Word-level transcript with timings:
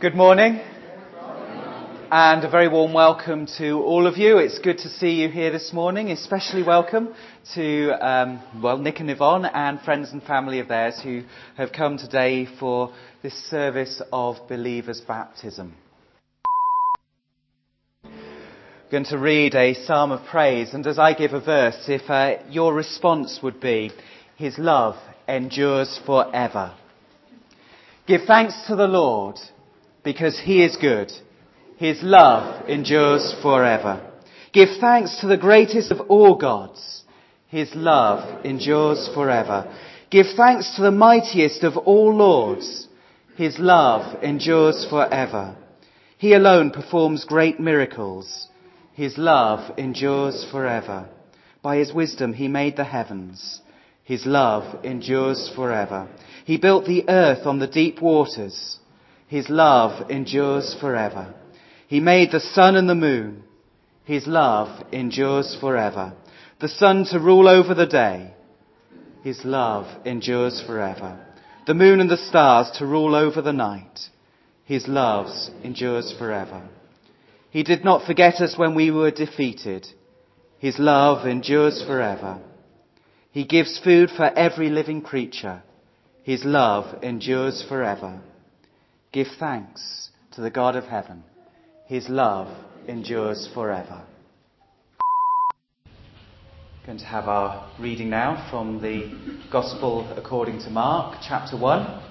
Good 0.00 0.14
morning. 0.14 0.60
And 2.12 2.44
a 2.44 2.48
very 2.48 2.68
warm 2.68 2.92
welcome 2.92 3.48
to 3.58 3.82
all 3.82 4.06
of 4.06 4.16
you. 4.16 4.38
It's 4.38 4.60
good 4.60 4.78
to 4.78 4.88
see 4.88 5.22
you 5.22 5.28
here 5.28 5.50
this 5.50 5.72
morning. 5.72 6.12
Especially 6.12 6.62
welcome 6.62 7.12
to, 7.54 7.90
um, 8.00 8.40
well, 8.62 8.78
Nick 8.78 9.00
and 9.00 9.10
Yvonne 9.10 9.46
and 9.46 9.80
friends 9.80 10.12
and 10.12 10.22
family 10.22 10.60
of 10.60 10.68
theirs 10.68 11.00
who 11.02 11.24
have 11.56 11.72
come 11.72 11.98
today 11.98 12.46
for 12.60 12.94
this 13.24 13.34
service 13.50 14.00
of 14.12 14.36
believers' 14.48 15.00
baptism. 15.00 15.74
I'm 18.04 18.12
going 18.92 19.04
to 19.06 19.18
read 19.18 19.56
a 19.56 19.74
psalm 19.74 20.12
of 20.12 20.24
praise, 20.26 20.74
and 20.74 20.86
as 20.86 21.00
I 21.00 21.12
give 21.12 21.32
a 21.32 21.40
verse, 21.40 21.86
if 21.88 22.08
uh, 22.08 22.36
your 22.48 22.72
response 22.72 23.40
would 23.42 23.58
be, 23.58 23.90
His 24.36 24.58
love 24.58 24.94
endures 25.26 25.98
forever. 26.06 26.72
Give 28.06 28.20
thanks 28.28 28.68
to 28.68 28.76
the 28.76 28.86
Lord 28.86 29.38
because 30.08 30.40
he 30.40 30.64
is 30.64 30.74
good. 30.78 31.12
His 31.76 32.02
love 32.02 32.66
endures 32.66 33.34
forever. 33.42 34.00
Give 34.54 34.70
thanks 34.80 35.20
to 35.20 35.26
the 35.26 35.36
greatest 35.36 35.90
of 35.90 36.00
all 36.08 36.34
gods. 36.34 37.02
His 37.48 37.74
love 37.74 38.42
endures 38.42 39.06
forever. 39.12 39.70
Give 40.08 40.24
thanks 40.34 40.74
to 40.76 40.80
the 40.80 40.90
mightiest 40.90 41.62
of 41.62 41.76
all 41.76 42.14
lords. 42.14 42.88
His 43.36 43.58
love 43.58 44.22
endures 44.22 44.86
forever. 44.88 45.54
He 46.16 46.32
alone 46.32 46.70
performs 46.70 47.26
great 47.26 47.60
miracles. 47.60 48.48
His 48.94 49.18
love 49.18 49.78
endures 49.78 50.42
forever. 50.50 51.06
By 51.60 51.76
his 51.76 51.92
wisdom 51.92 52.32
he 52.32 52.48
made 52.48 52.78
the 52.78 52.84
heavens. 52.96 53.60
His 54.04 54.24
love 54.24 54.86
endures 54.86 55.52
forever. 55.54 56.08
He 56.46 56.56
built 56.56 56.86
the 56.86 57.04
earth 57.10 57.46
on 57.46 57.58
the 57.58 57.66
deep 57.66 58.00
waters. 58.00 58.78
His 59.28 59.48
love 59.50 60.10
endures 60.10 60.74
forever. 60.80 61.34
He 61.86 62.00
made 62.00 62.32
the 62.32 62.40
sun 62.40 62.76
and 62.76 62.88
the 62.88 62.94
moon. 62.94 63.44
His 64.04 64.26
love 64.26 64.86
endures 64.90 65.54
forever. 65.60 66.14
The 66.60 66.68
sun 66.68 67.04
to 67.10 67.20
rule 67.20 67.46
over 67.46 67.74
the 67.74 67.86
day. 67.86 68.32
His 69.22 69.44
love 69.44 69.86
endures 70.06 70.62
forever. 70.66 71.18
The 71.66 71.74
moon 71.74 72.00
and 72.00 72.10
the 72.10 72.16
stars 72.16 72.70
to 72.78 72.86
rule 72.86 73.14
over 73.14 73.42
the 73.42 73.52
night. 73.52 74.08
His 74.64 74.88
love 74.88 75.28
endures 75.62 76.14
forever. 76.18 76.62
He 77.50 77.62
did 77.62 77.84
not 77.84 78.04
forget 78.06 78.40
us 78.40 78.56
when 78.56 78.74
we 78.74 78.90
were 78.90 79.10
defeated. 79.10 79.86
His 80.58 80.78
love 80.78 81.26
endures 81.26 81.82
forever. 81.82 82.38
He 83.30 83.44
gives 83.44 83.78
food 83.78 84.10
for 84.10 84.24
every 84.24 84.70
living 84.70 85.02
creature. 85.02 85.62
His 86.22 86.44
love 86.44 87.02
endures 87.02 87.62
forever. 87.68 88.20
Give 89.10 89.26
thanks 89.38 90.10
to 90.32 90.42
the 90.42 90.50
God 90.50 90.76
of 90.76 90.84
heaven. 90.84 91.22
His 91.86 92.10
love 92.10 92.48
endures 92.86 93.48
forever. 93.54 94.04
Going 96.84 96.98
to 96.98 97.06
have 97.06 97.24
our 97.24 97.70
reading 97.80 98.10
now 98.10 98.46
from 98.50 98.82
the 98.82 99.48
Gospel 99.50 100.12
according 100.18 100.60
to 100.60 100.70
Mark, 100.70 101.20
chapter 101.26 101.56
1, 101.56 102.02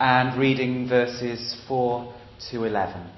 and 0.00 0.40
reading 0.40 0.88
verses 0.88 1.62
4 1.68 2.14
to 2.50 2.64
11. 2.64 3.10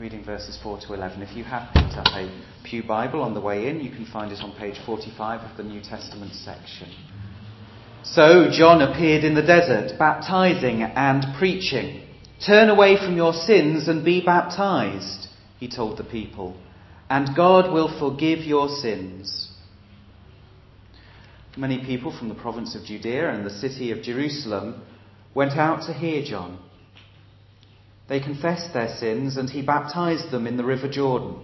Reading 0.00 0.24
verses 0.24 0.58
4 0.60 0.80
to 0.88 0.94
11. 0.94 1.22
If 1.22 1.36
you 1.36 1.44
have 1.44 1.72
picked 1.72 1.94
up 1.94 2.08
a 2.08 2.42
Pew 2.64 2.82
Bible 2.82 3.22
on 3.22 3.34
the 3.34 3.40
way 3.40 3.68
in, 3.68 3.80
you 3.80 3.90
can 3.90 4.06
find 4.12 4.32
it 4.32 4.40
on 4.40 4.56
page 4.58 4.76
45 4.84 5.52
of 5.52 5.56
the 5.56 5.62
New 5.62 5.80
Testament 5.82 6.32
section. 6.32 6.88
So 8.02 8.50
John 8.50 8.82
appeared 8.82 9.22
in 9.22 9.36
the 9.36 9.42
desert, 9.42 9.96
baptizing 10.00 10.82
and 10.82 11.24
preaching. 11.38 12.05
Turn 12.44 12.68
away 12.68 12.96
from 12.96 13.16
your 13.16 13.32
sins 13.32 13.88
and 13.88 14.04
be 14.04 14.20
baptized, 14.24 15.28
he 15.58 15.68
told 15.68 15.96
the 15.96 16.04
people, 16.04 16.56
and 17.08 17.34
God 17.34 17.72
will 17.72 17.98
forgive 17.98 18.40
your 18.40 18.68
sins. 18.68 19.50
Many 21.56 21.78
people 21.78 22.16
from 22.16 22.28
the 22.28 22.34
province 22.34 22.74
of 22.74 22.84
Judea 22.84 23.30
and 23.30 23.46
the 23.46 23.50
city 23.50 23.90
of 23.90 24.02
Jerusalem 24.02 24.82
went 25.34 25.52
out 25.52 25.86
to 25.86 25.94
hear 25.94 26.22
John. 26.22 26.58
They 28.08 28.20
confessed 28.20 28.74
their 28.74 28.94
sins 28.98 29.38
and 29.38 29.48
he 29.48 29.62
baptized 29.62 30.30
them 30.30 30.46
in 30.46 30.58
the 30.58 30.64
river 30.64 30.88
Jordan. 30.88 31.42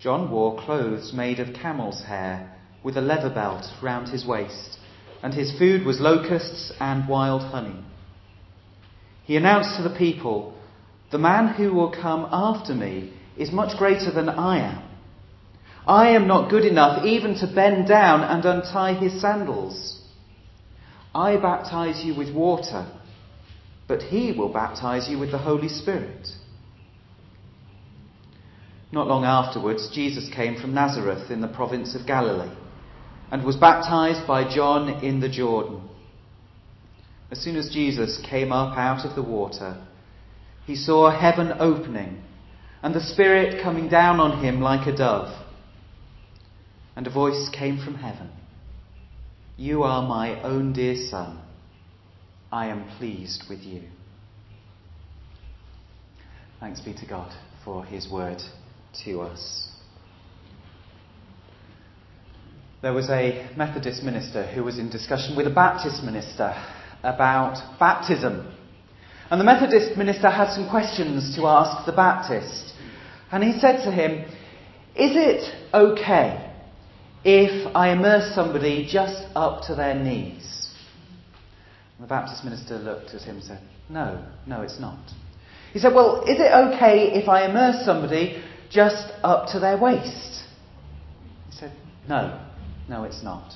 John 0.00 0.28
wore 0.30 0.60
clothes 0.60 1.12
made 1.12 1.38
of 1.38 1.54
camel's 1.54 2.02
hair 2.02 2.52
with 2.82 2.96
a 2.96 3.00
leather 3.00 3.30
belt 3.30 3.64
round 3.80 4.08
his 4.08 4.26
waist, 4.26 4.78
and 5.22 5.32
his 5.32 5.56
food 5.56 5.86
was 5.86 6.00
locusts 6.00 6.72
and 6.80 7.08
wild 7.08 7.42
honey. 7.42 7.85
He 9.26 9.36
announced 9.36 9.76
to 9.76 9.82
the 9.82 9.94
people, 9.94 10.54
The 11.10 11.18
man 11.18 11.48
who 11.54 11.74
will 11.74 11.90
come 11.90 12.28
after 12.30 12.74
me 12.74 13.12
is 13.36 13.50
much 13.52 13.76
greater 13.76 14.12
than 14.12 14.28
I 14.28 14.58
am. 14.58 14.82
I 15.86 16.10
am 16.10 16.26
not 16.26 16.50
good 16.50 16.64
enough 16.64 17.04
even 17.04 17.34
to 17.38 17.52
bend 17.52 17.86
down 17.88 18.22
and 18.22 18.44
untie 18.44 18.94
his 18.94 19.20
sandals. 19.20 20.00
I 21.14 21.36
baptize 21.36 22.04
you 22.04 22.14
with 22.14 22.34
water, 22.34 22.86
but 23.88 24.02
he 24.02 24.32
will 24.32 24.52
baptize 24.52 25.08
you 25.08 25.18
with 25.18 25.32
the 25.32 25.38
Holy 25.38 25.68
Spirit. 25.68 26.28
Not 28.92 29.08
long 29.08 29.24
afterwards, 29.24 29.90
Jesus 29.92 30.28
came 30.34 30.60
from 30.60 30.74
Nazareth 30.74 31.30
in 31.30 31.40
the 31.40 31.48
province 31.48 31.94
of 31.94 32.06
Galilee 32.06 32.54
and 33.30 33.44
was 33.44 33.56
baptized 33.56 34.26
by 34.26 34.52
John 34.54 35.04
in 35.04 35.20
the 35.20 35.28
Jordan. 35.28 35.88
As 37.30 37.40
soon 37.40 37.56
as 37.56 37.68
Jesus 37.70 38.20
came 38.28 38.52
up 38.52 38.76
out 38.78 39.04
of 39.04 39.16
the 39.16 39.22
water, 39.22 39.84
he 40.64 40.76
saw 40.76 41.10
heaven 41.10 41.52
opening 41.58 42.22
and 42.82 42.94
the 42.94 43.00
Spirit 43.00 43.62
coming 43.62 43.88
down 43.88 44.20
on 44.20 44.44
him 44.44 44.60
like 44.60 44.86
a 44.86 44.96
dove. 44.96 45.32
And 46.94 47.06
a 47.06 47.10
voice 47.10 47.48
came 47.52 47.78
from 47.82 47.96
heaven 47.96 48.30
You 49.56 49.82
are 49.82 50.06
my 50.06 50.40
own 50.42 50.72
dear 50.72 50.96
Son. 51.10 51.40
I 52.52 52.68
am 52.68 52.88
pleased 52.96 53.44
with 53.50 53.60
you. 53.60 53.82
Thanks 56.60 56.80
be 56.80 56.94
to 56.94 57.06
God 57.06 57.32
for 57.64 57.84
his 57.84 58.08
word 58.10 58.40
to 59.04 59.20
us. 59.20 59.68
There 62.82 62.92
was 62.92 63.10
a 63.10 63.50
Methodist 63.56 64.02
minister 64.02 64.46
who 64.46 64.62
was 64.62 64.78
in 64.78 64.90
discussion 64.90 65.36
with 65.36 65.46
a 65.46 65.50
Baptist 65.50 66.02
minister 66.04 66.54
about 67.06 67.78
baptism. 67.78 68.52
And 69.30 69.40
the 69.40 69.44
Methodist 69.44 69.96
minister 69.96 70.28
had 70.28 70.52
some 70.52 70.68
questions 70.68 71.36
to 71.36 71.46
ask 71.46 71.86
the 71.86 71.92
Baptist. 71.92 72.74
And 73.30 73.42
he 73.42 73.58
said 73.58 73.84
to 73.84 73.90
him, 73.90 74.24
Is 74.94 75.12
it 75.14 75.54
okay 75.74 76.52
if 77.24 77.74
I 77.74 77.90
immerse 77.90 78.34
somebody 78.34 78.88
just 78.90 79.26
up 79.34 79.66
to 79.66 79.74
their 79.74 79.94
knees? 79.94 80.70
And 81.96 82.04
the 82.04 82.08
Baptist 82.08 82.44
minister 82.44 82.78
looked 82.78 83.14
at 83.14 83.22
him 83.22 83.36
and 83.36 83.44
said, 83.44 83.60
No, 83.88 84.24
no, 84.46 84.62
it's 84.62 84.78
not. 84.78 84.98
He 85.72 85.78
said, 85.78 85.94
Well, 85.94 86.22
is 86.22 86.38
it 86.38 86.52
okay 86.52 87.12
if 87.14 87.28
I 87.28 87.48
immerse 87.48 87.84
somebody 87.84 88.42
just 88.70 89.12
up 89.22 89.48
to 89.52 89.60
their 89.60 89.76
waist? 89.76 90.44
He 91.50 91.56
said, 91.56 91.72
No, 92.08 92.40
no, 92.88 93.04
it's 93.04 93.22
not. 93.22 93.52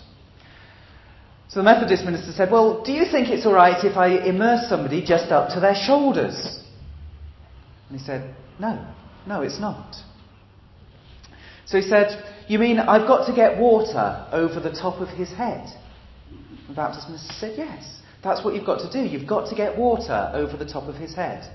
So 1.51 1.59
the 1.59 1.65
Methodist 1.65 2.05
minister 2.05 2.31
said, 2.31 2.53
Well, 2.53 2.85
do 2.85 2.93
you 2.93 3.05
think 3.11 3.29
it's 3.29 3.45
alright 3.45 3.85
if 3.85 3.97
I 3.97 4.25
immerse 4.25 4.69
somebody 4.69 5.05
just 5.05 5.33
up 5.33 5.53
to 5.55 5.61
their 5.61 5.75
shoulders? 5.75 6.61
And 7.89 7.99
he 7.99 8.05
said, 8.05 8.35
No, 8.61 8.87
no, 9.27 9.43
it's 9.43 9.59
not. 9.59 9.97
So 11.67 11.79
he 11.79 11.83
said, 11.83 12.23
You 12.47 12.61
mean 12.61 12.79
I've 12.79 13.09
got 13.09 13.27
to 13.27 13.35
get 13.35 13.59
water 13.59 14.29
over 14.31 14.61
the 14.61 14.71
top 14.71 15.01
of 15.01 15.09
his 15.09 15.31
head? 15.31 15.67
The 16.69 16.75
Baptist 16.75 17.09
minister 17.09 17.33
said, 17.33 17.55
Yes, 17.59 18.01
that's 18.23 18.45
what 18.45 18.55
you've 18.55 18.65
got 18.65 18.89
to 18.89 18.93
do. 18.93 19.01
You've 19.01 19.29
got 19.29 19.51
to 19.51 19.57
get 19.57 19.77
water 19.77 20.31
over 20.33 20.57
the 20.57 20.71
top 20.71 20.85
of 20.85 20.95
his 20.95 21.17
head. 21.17 21.51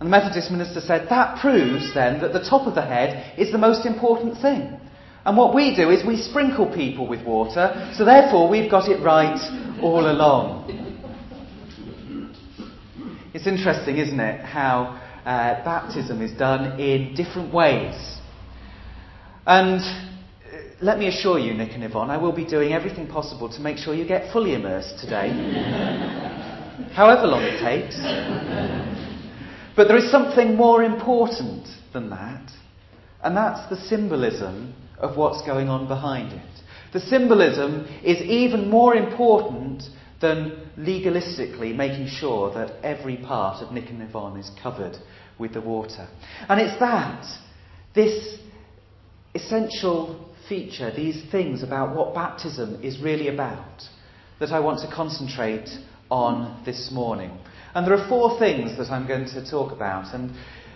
And 0.00 0.06
the 0.06 0.10
Methodist 0.10 0.50
minister 0.50 0.80
said, 0.80 1.08
That 1.10 1.42
proves 1.42 1.92
then 1.92 2.22
that 2.22 2.32
the 2.32 2.40
top 2.48 2.66
of 2.66 2.74
the 2.74 2.86
head 2.86 3.38
is 3.38 3.52
the 3.52 3.58
most 3.58 3.84
important 3.84 4.40
thing. 4.40 4.79
And 5.24 5.36
what 5.36 5.54
we 5.54 5.76
do 5.76 5.90
is 5.90 6.04
we 6.04 6.16
sprinkle 6.16 6.72
people 6.74 7.06
with 7.06 7.24
water, 7.26 7.92
so 7.94 8.04
therefore 8.04 8.48
we've 8.48 8.70
got 8.70 8.88
it 8.88 9.02
right 9.02 9.38
all 9.82 10.10
along. 10.10 10.80
It's 13.34 13.46
interesting, 13.46 13.98
isn't 13.98 14.18
it, 14.18 14.44
how 14.44 15.00
uh, 15.24 15.62
baptism 15.62 16.22
is 16.22 16.32
done 16.32 16.80
in 16.80 17.14
different 17.14 17.52
ways. 17.52 17.94
And 19.46 19.80
uh, 19.80 20.56
let 20.80 20.98
me 20.98 21.06
assure 21.08 21.38
you, 21.38 21.52
Nick 21.52 21.72
and 21.74 21.84
Yvonne, 21.84 22.10
I 22.10 22.16
will 22.16 22.32
be 22.32 22.46
doing 22.46 22.72
everything 22.72 23.06
possible 23.06 23.50
to 23.50 23.60
make 23.60 23.76
sure 23.76 23.94
you 23.94 24.06
get 24.06 24.32
fully 24.32 24.54
immersed 24.54 24.98
today, 25.00 25.28
however 26.94 27.26
long 27.26 27.42
it 27.42 27.60
takes. 27.60 27.96
But 29.76 29.86
there 29.86 29.98
is 29.98 30.10
something 30.10 30.56
more 30.56 30.82
important 30.82 31.68
than 31.92 32.08
that, 32.10 32.50
and 33.22 33.36
that's 33.36 33.68
the 33.68 33.76
symbolism 33.86 34.74
of 35.00 35.16
what's 35.16 35.44
going 35.46 35.68
on 35.68 35.88
behind 35.88 36.32
it. 36.32 36.62
The 36.92 37.00
symbolism 37.00 37.86
is 38.04 38.20
even 38.22 38.68
more 38.68 38.94
important 38.94 39.82
than 40.20 40.68
legalistically 40.78 41.74
making 41.74 42.08
sure 42.08 42.52
that 42.52 42.84
every 42.84 43.16
part 43.16 43.62
of 43.62 43.72
Nick 43.72 43.88
and 43.90 44.02
Yvonne 44.02 44.38
is 44.38 44.50
covered 44.62 44.96
with 45.38 45.54
the 45.54 45.60
water. 45.60 46.08
And 46.48 46.60
it's 46.60 46.78
that, 46.80 47.24
this 47.94 48.38
essential 49.34 50.28
feature, 50.48 50.94
these 50.94 51.22
things 51.30 51.62
about 51.62 51.96
what 51.96 52.14
baptism 52.14 52.82
is 52.82 53.00
really 53.00 53.28
about, 53.28 53.82
that 54.40 54.50
I 54.50 54.60
want 54.60 54.80
to 54.80 54.94
concentrate 54.94 55.68
on 56.10 56.62
this 56.64 56.90
morning. 56.92 57.38
And 57.74 57.86
there 57.86 57.94
are 57.94 58.08
four 58.08 58.38
things 58.38 58.76
that 58.78 58.90
I'm 58.90 59.06
going 59.06 59.26
to 59.26 59.48
talk 59.48 59.72
about, 59.72 60.12
and 60.12 60.32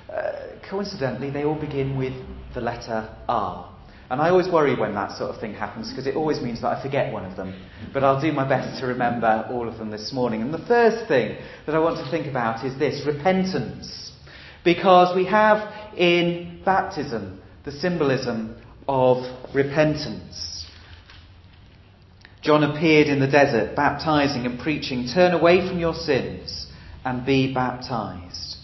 uh, 0.09 0.33
coincidentally, 0.71 1.31
they 1.31 1.45
all 1.45 1.59
begin 1.59 1.99
with 1.99 2.15
the 2.55 2.61
letter 2.61 3.15
R. 3.29 3.74
And 4.11 4.21
I 4.21 4.29
always 4.29 4.49
worry 4.49 4.79
when 4.79 4.95
that 4.95 5.17
sort 5.17 5.35
of 5.35 5.41
thing 5.41 5.55
happens 5.55 5.89
because 5.89 6.07
it 6.07 6.15
always 6.15 6.41
means 6.41 6.61
that 6.61 6.77
I 6.77 6.83
forget 6.83 7.13
one 7.13 7.25
of 7.25 7.37
them. 7.37 7.55
But 7.93 8.05
I'll 8.05 8.21
do 8.21 8.33
my 8.33 8.47
best 8.47 8.81
to 8.81 8.87
remember 8.87 9.47
all 9.51 9.67
of 9.69 9.79
them 9.79 9.91
this 9.91 10.13
morning. 10.13 10.43
And 10.43 10.53
the 10.53 10.65
first 10.67 11.09
thing 11.09 11.39
that 11.67 11.75
I 11.75 11.79
want 11.79 12.05
to 12.05 12.11
think 12.11 12.27
about 12.27 12.65
is 12.65 12.79
this 12.79 13.07
repentance. 13.07 14.13
Because 14.63 15.17
we 15.17 15.27
have 15.27 15.97
in 15.97 16.61
baptism 16.65 17.41
the 17.65 17.73
symbolism 17.73 18.61
of 18.87 19.25
repentance. 19.55 20.67
John 22.43 22.63
appeared 22.63 23.07
in 23.07 23.21
the 23.21 23.27
desert, 23.27 23.75
baptizing 23.75 24.45
and 24.45 24.61
preaching, 24.61 25.09
Turn 25.13 25.33
away 25.33 25.67
from 25.67 25.79
your 25.79 25.95
sins 25.95 26.67
and 27.05 27.25
be 27.25 27.55
baptized. 27.55 28.57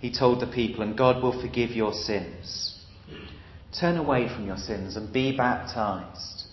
He 0.00 0.12
told 0.12 0.40
the 0.40 0.46
people, 0.46 0.82
and 0.82 0.96
God 0.96 1.20
will 1.20 1.40
forgive 1.40 1.70
your 1.70 1.92
sins. 1.92 2.63
Turn 3.78 3.96
away 3.96 4.28
from 4.28 4.46
your 4.46 4.56
sins 4.56 4.96
and 4.96 5.12
be 5.12 5.36
baptized. 5.36 6.44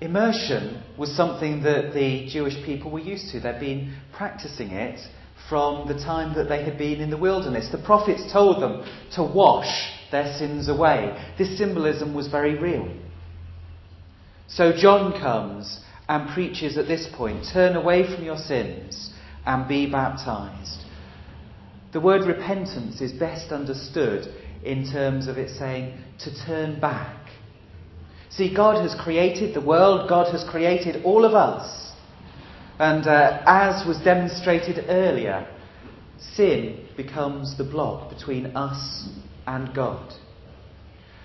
Immersion 0.00 0.82
was 0.96 1.14
something 1.16 1.62
that 1.62 1.92
the 1.94 2.28
Jewish 2.28 2.54
people 2.64 2.90
were 2.90 3.00
used 3.00 3.32
to. 3.32 3.40
They'd 3.40 3.58
been 3.58 3.96
practicing 4.12 4.70
it 4.70 5.00
from 5.48 5.88
the 5.88 5.94
time 5.94 6.36
that 6.36 6.48
they 6.48 6.62
had 6.62 6.76
been 6.76 7.00
in 7.00 7.10
the 7.10 7.16
wilderness. 7.16 7.70
The 7.72 7.78
prophets 7.78 8.30
told 8.30 8.62
them 8.62 8.84
to 9.14 9.22
wash 9.22 9.90
their 10.10 10.36
sins 10.38 10.68
away. 10.68 11.32
This 11.38 11.56
symbolism 11.56 12.14
was 12.14 12.28
very 12.28 12.58
real. 12.58 12.88
So 14.46 14.72
John 14.76 15.18
comes 15.18 15.80
and 16.08 16.30
preaches 16.30 16.78
at 16.78 16.86
this 16.86 17.08
point 17.14 17.46
turn 17.52 17.76
away 17.76 18.04
from 18.14 18.24
your 18.24 18.38
sins 18.38 19.10
and 19.44 19.66
be 19.66 19.90
baptized. 19.90 20.84
The 21.92 22.00
word 22.00 22.26
repentance 22.26 23.00
is 23.00 23.12
best 23.12 23.50
understood 23.50 24.32
in 24.64 24.90
terms 24.90 25.28
of 25.28 25.38
it 25.38 25.56
saying 25.56 25.98
to 26.20 26.44
turn 26.46 26.80
back. 26.80 27.16
See, 28.30 28.54
God 28.54 28.82
has 28.82 28.94
created 29.00 29.54
the 29.54 29.60
world, 29.60 30.08
God 30.08 30.32
has 30.32 30.44
created 30.48 31.04
all 31.04 31.24
of 31.24 31.34
us. 31.34 31.92
And 32.78 33.06
uh, 33.06 33.42
as 33.46 33.86
was 33.86 33.98
demonstrated 33.98 34.84
earlier, 34.88 35.48
sin 36.18 36.86
becomes 36.96 37.56
the 37.56 37.64
block 37.64 38.10
between 38.10 38.46
us 38.56 39.08
and 39.46 39.74
God. 39.74 40.12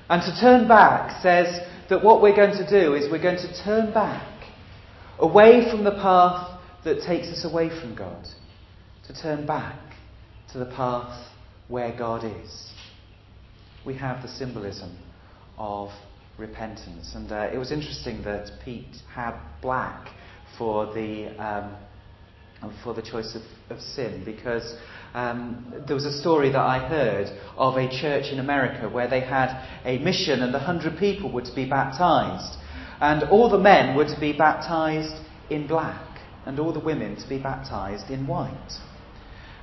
And 0.09 0.21
to 0.21 0.41
turn 0.41 0.67
back 0.67 1.21
says 1.21 1.59
that 1.89 2.03
what 2.03 2.21
we're 2.21 2.35
going 2.35 2.57
to 2.57 2.69
do 2.69 2.95
is 2.95 3.11
we're 3.11 3.21
going 3.21 3.37
to 3.37 3.63
turn 3.63 3.93
back 3.93 4.27
away 5.19 5.69
from 5.69 5.83
the 5.83 5.91
path 5.91 6.59
that 6.83 7.01
takes 7.01 7.27
us 7.27 7.45
away 7.45 7.69
from 7.69 7.95
God, 7.95 8.25
to 9.07 9.13
turn 9.13 9.45
back 9.45 9.79
to 10.51 10.59
the 10.59 10.65
path 10.65 11.29
where 11.67 11.95
God 11.97 12.23
is. 12.25 12.72
We 13.85 13.95
have 13.95 14.21
the 14.21 14.29
symbolism 14.29 14.97
of 15.57 15.89
repentance. 16.37 17.13
And 17.15 17.31
uh, 17.31 17.49
it 17.53 17.57
was 17.57 17.71
interesting 17.71 18.23
that 18.23 18.49
Pete 18.63 18.95
had 19.13 19.37
black 19.61 20.09
for 20.57 20.93
the, 20.93 21.29
um, 21.37 21.75
for 22.83 22.93
the 22.93 23.01
choice 23.01 23.35
of, 23.35 23.41
of 23.75 23.81
sin 23.81 24.23
because 24.25 24.75
um, 25.13 25.83
there 25.87 25.95
was 25.95 26.05
a 26.05 26.19
story 26.21 26.51
that 26.51 26.61
I 26.61 26.79
heard 26.79 27.27
of 27.57 27.75
a 27.77 27.89
church 27.89 28.31
in 28.31 28.39
America 28.39 28.89
where 28.89 29.09
they 29.09 29.21
had 29.21 29.67
a 29.85 29.99
mission 29.99 30.41
and 30.41 30.53
the 30.53 30.59
hundred 30.59 30.97
people 30.97 31.31
were 31.31 31.41
to 31.41 31.55
be 31.55 31.69
baptized. 31.69 32.57
And 32.99 33.23
all 33.23 33.49
the 33.49 33.59
men 33.59 33.95
were 33.95 34.05
to 34.05 34.19
be 34.19 34.33
baptized 34.33 35.13
in 35.49 35.67
black 35.67 36.19
and 36.45 36.59
all 36.59 36.73
the 36.73 36.79
women 36.79 37.15
to 37.15 37.29
be 37.29 37.37
baptized 37.37 38.09
in 38.09 38.27
white. 38.27 38.79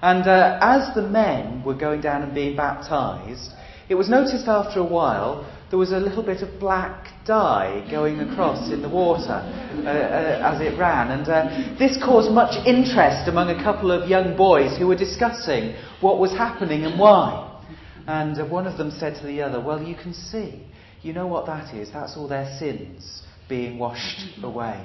And 0.02 0.26
uh, 0.26 0.58
as 0.62 0.94
the 0.94 1.02
men 1.02 1.62
were 1.64 1.74
going 1.74 2.00
down 2.00 2.22
and 2.22 2.34
being 2.34 2.56
baptized, 2.56 3.50
it 3.90 3.96
was 3.96 4.08
noticed 4.08 4.46
after 4.46 4.78
a 4.78 4.84
while 4.84 5.44
there 5.68 5.78
was 5.78 5.90
a 5.90 5.98
little 5.98 6.22
bit 6.22 6.42
of 6.42 6.60
black 6.60 7.08
dye 7.26 7.86
going 7.90 8.20
across 8.20 8.70
in 8.72 8.82
the 8.82 8.88
water 8.88 9.32
uh, 9.32 9.88
uh, 9.88 10.52
as 10.54 10.60
it 10.60 10.78
ran. 10.78 11.10
And 11.10 11.28
uh, 11.28 11.76
this 11.76 11.98
caused 12.02 12.30
much 12.30 12.54
interest 12.66 13.28
among 13.28 13.50
a 13.50 13.62
couple 13.62 13.90
of 13.90 14.08
young 14.08 14.36
boys 14.36 14.78
who 14.78 14.86
were 14.86 14.96
discussing 14.96 15.74
what 16.00 16.20
was 16.20 16.30
happening 16.30 16.84
and 16.84 16.98
why. 16.98 17.60
And 18.06 18.38
uh, 18.40 18.46
one 18.46 18.68
of 18.68 18.78
them 18.78 18.92
said 18.92 19.20
to 19.20 19.26
the 19.26 19.42
other, 19.42 19.60
Well, 19.60 19.82
you 19.82 19.96
can 19.96 20.14
see. 20.14 20.66
You 21.02 21.12
know 21.12 21.26
what 21.26 21.46
that 21.46 21.74
is? 21.74 21.90
That's 21.92 22.16
all 22.16 22.28
their 22.28 22.56
sins 22.58 23.22
being 23.48 23.78
washed 23.78 24.38
away. 24.42 24.84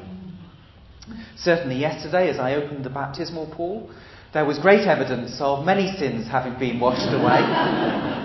Certainly, 1.35 1.77
yesterday, 1.77 2.29
as 2.29 2.39
I 2.39 2.55
opened 2.55 2.83
the 2.83 2.89
baptismal 2.89 3.53
pool, 3.55 3.93
there 4.33 4.45
was 4.45 4.57
great 4.57 4.87
evidence 4.87 5.37
of 5.39 5.63
many 5.63 5.95
sins 5.97 6.27
having 6.27 6.57
been 6.57 6.79
washed 6.79 7.13
away. 7.13 8.21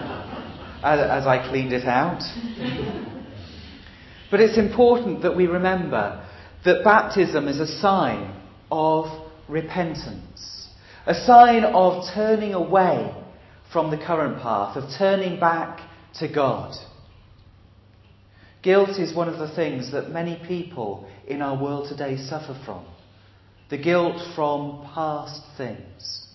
as 0.83 1.27
I 1.27 1.49
cleaned 1.49 1.73
it 1.73 1.87
out. 1.87 2.23
But 4.31 4.41
it's 4.41 4.59
important 4.59 5.23
that 5.23 5.37
we 5.37 5.47
remember 5.47 6.27
that 6.65 6.85
baptism 6.85 7.49
is 7.49 7.59
a 7.59 7.67
sign 7.67 8.41
of 8.71 9.07
repentance, 9.49 10.69
a 11.07 11.15
sign 11.15 11.65
of 11.65 12.05
turning 12.15 12.55
away 12.55 13.15
from 13.73 13.91
the 13.91 13.97
current 13.97 14.41
path, 14.43 14.77
of 14.77 14.91
turning 14.99 15.41
back 15.41 15.81
to 16.15 16.33
God. 16.33 16.75
Guilt 18.63 18.99
is 18.99 19.15
one 19.15 19.29
of 19.29 19.39
the 19.39 19.55
things 19.55 19.91
that 19.93 20.11
many 20.11 20.41
people 20.47 21.11
in 21.27 21.41
our 21.41 21.61
world 21.61 21.89
today 21.89 22.17
suffer 22.17 22.61
from. 22.65 22.87
The 23.71 23.79
guilt 23.79 24.21
from 24.35 24.91
past 24.95 25.43
things. 25.57 26.27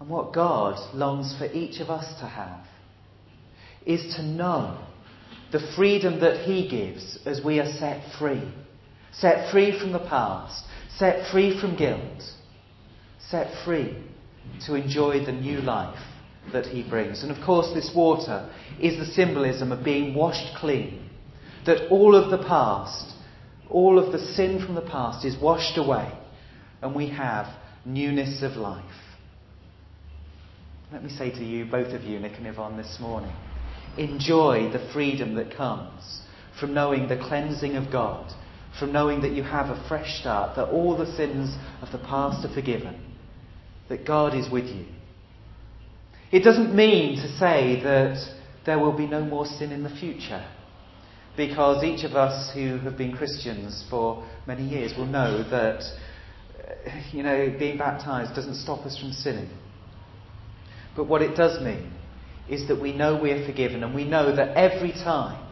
And 0.00 0.08
what 0.08 0.32
God 0.32 0.78
longs 0.94 1.36
for 1.38 1.44
each 1.46 1.80
of 1.80 1.90
us 1.90 2.18
to 2.20 2.26
have 2.26 2.66
is 3.86 4.14
to 4.16 4.22
know 4.22 4.78
the 5.52 5.72
freedom 5.76 6.20
that 6.20 6.44
He 6.44 6.68
gives 6.68 7.18
as 7.26 7.44
we 7.44 7.58
are 7.58 7.72
set 7.72 8.12
free. 8.18 8.42
Set 9.12 9.50
free 9.50 9.78
from 9.78 9.92
the 9.92 9.98
past, 9.98 10.64
set 10.96 11.30
free 11.30 11.60
from 11.60 11.76
guilt, 11.76 12.22
set 13.18 13.64
free 13.64 13.96
to 14.66 14.74
enjoy 14.74 15.24
the 15.24 15.32
new 15.32 15.60
life 15.60 15.98
that 16.52 16.66
He 16.66 16.88
brings. 16.88 17.22
And 17.22 17.32
of 17.32 17.44
course, 17.44 17.72
this 17.74 17.90
water 17.94 18.50
is 18.80 18.98
the 18.98 19.12
symbolism 19.12 19.72
of 19.72 19.84
being 19.84 20.14
washed 20.14 20.56
clean. 20.56 21.10
That 21.66 21.90
all 21.90 22.14
of 22.14 22.30
the 22.30 22.46
past, 22.46 23.14
all 23.68 23.98
of 23.98 24.12
the 24.12 24.18
sin 24.18 24.64
from 24.64 24.74
the 24.74 24.80
past 24.80 25.24
is 25.24 25.36
washed 25.36 25.76
away, 25.76 26.10
and 26.80 26.94
we 26.94 27.10
have 27.10 27.46
newness 27.84 28.42
of 28.42 28.52
life. 28.52 28.84
Let 30.92 31.04
me 31.04 31.10
say 31.10 31.30
to 31.30 31.44
you, 31.44 31.66
both 31.66 31.92
of 31.92 32.02
you, 32.02 32.18
Nick 32.18 32.38
and 32.38 32.46
Yvonne, 32.46 32.76
this 32.76 32.98
morning 33.00 33.32
enjoy 33.96 34.70
the 34.72 34.90
freedom 34.92 35.34
that 35.34 35.56
comes 35.56 36.22
from 36.58 36.74
knowing 36.74 37.08
the 37.08 37.16
cleansing 37.16 37.76
of 37.76 37.90
God, 37.90 38.32
from 38.78 38.92
knowing 38.92 39.22
that 39.22 39.32
you 39.32 39.42
have 39.42 39.66
a 39.66 39.84
fresh 39.88 40.20
start, 40.20 40.56
that 40.56 40.68
all 40.68 40.96
the 40.96 41.12
sins 41.16 41.56
of 41.82 41.90
the 41.92 41.98
past 42.06 42.44
are 42.44 42.54
forgiven, 42.54 43.00
that 43.88 44.06
God 44.06 44.34
is 44.34 44.50
with 44.50 44.66
you. 44.66 44.84
It 46.30 46.44
doesn't 46.44 46.74
mean 46.74 47.16
to 47.16 47.28
say 47.38 47.80
that 47.82 48.16
there 48.66 48.78
will 48.78 48.96
be 48.96 49.06
no 49.06 49.24
more 49.24 49.46
sin 49.46 49.72
in 49.72 49.82
the 49.82 49.90
future, 49.90 50.46
because 51.36 51.82
each 51.82 52.04
of 52.04 52.12
us 52.12 52.52
who 52.54 52.78
have 52.78 52.96
been 52.98 53.16
Christians 53.16 53.84
for 53.88 54.26
many 54.46 54.62
years 54.62 54.92
will 54.96 55.06
know 55.06 55.42
that, 55.50 55.82
you 57.12 57.22
know, 57.22 57.54
being 57.58 57.78
baptized 57.78 58.34
doesn't 58.34 58.56
stop 58.56 58.84
us 58.84 58.98
from 58.98 59.12
sinning. 59.12 59.48
But 60.94 61.08
what 61.08 61.22
it 61.22 61.36
does 61.36 61.62
mean 61.62 61.92
is 62.50 62.66
that 62.68 62.80
we 62.80 62.92
know 62.92 63.18
we're 63.20 63.46
forgiven 63.46 63.84
and 63.84 63.94
we 63.94 64.04
know 64.04 64.34
that 64.34 64.56
every 64.56 64.92
time 64.92 65.46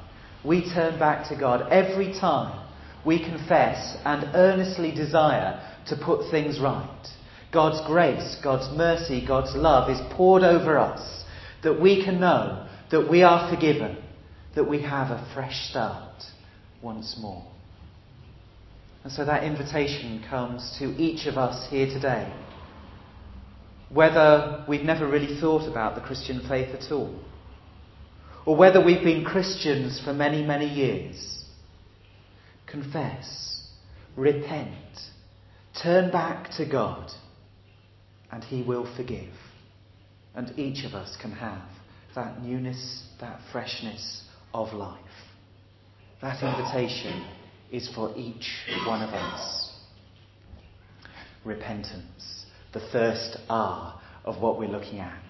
we 0.45 0.63
turn 0.75 0.99
back 0.99 1.29
to 1.29 1.37
God, 1.39 1.71
every 1.71 2.13
time 2.13 2.69
we 3.07 3.19
confess 3.19 3.97
and 4.05 4.35
earnestly 4.35 4.93
desire 4.93 5.63
to 5.87 5.97
put 5.97 6.31
things 6.31 6.59
right, 6.61 7.07
God's 7.53 7.87
grace, 7.87 8.37
God's 8.43 8.77
mercy, 8.77 9.25
God's 9.27 9.55
love 9.55 9.89
is 9.89 9.99
poured 10.13 10.43
over 10.43 10.77
us 10.79 11.25
that 11.63 11.81
we 11.81 12.05
can 12.05 12.21
know 12.21 12.69
that 12.91 13.09
we 13.09 13.23
are 13.23 13.53
forgiven, 13.55 13.97
that 14.55 14.69
we 14.69 14.83
have 14.83 15.11
a 15.11 15.31
fresh 15.35 15.71
start 15.71 16.23
once 16.83 17.17
more. 17.21 17.45
And 19.05 19.13
so 19.13 19.25
that 19.25 19.45
invitation 19.45 20.25
comes 20.29 20.77
to 20.79 20.87
each 21.01 21.27
of 21.27 21.39
us 21.39 21.71
here 21.71 21.87
today 21.87 22.33
whether 23.91 24.65
we've 24.69 24.83
never 24.83 25.07
really 25.09 25.41
thought 25.41 25.69
about 25.69 25.95
the 25.95 26.01
Christian 26.01 26.47
faith 26.49 26.75
at 26.75 26.93
all, 26.93 27.19
or 28.45 28.57
whether 28.57 28.85
we've 28.85 29.05
been 29.05 29.25
Christians 29.25 30.01
for 30.05 30.13
many, 30.13 30.45
many 30.45 30.67
years, 30.67 31.45
confess, 32.67 33.69
repent, 34.17 34.99
turn 35.83 36.11
back 36.11 36.51
to 36.57 36.69
God, 36.69 37.11
and 38.31 38.45
He 38.45 38.63
will 38.63 38.93
forgive. 38.97 39.33
And 40.35 40.59
each 40.59 40.85
of 40.85 40.95
us 40.95 41.17
can 41.21 41.33
have 41.33 41.63
that 42.15 42.43
newness, 42.43 43.05
that 43.21 43.41
freshness 43.53 44.25
of 44.53 44.73
life. 44.73 44.99
That 46.21 46.43
invitation 46.43 47.27
is 47.71 47.89
for 47.95 48.13
each 48.17 48.47
one 48.87 49.03
of 49.03 49.11
us. 49.15 49.73
Repentance, 51.45 52.47
the 52.73 52.81
first 52.93 53.39
R 53.49 53.99
of 54.25 54.41
what 54.41 54.59
we're 54.59 54.69
looking 54.69 55.01
at 55.01 55.23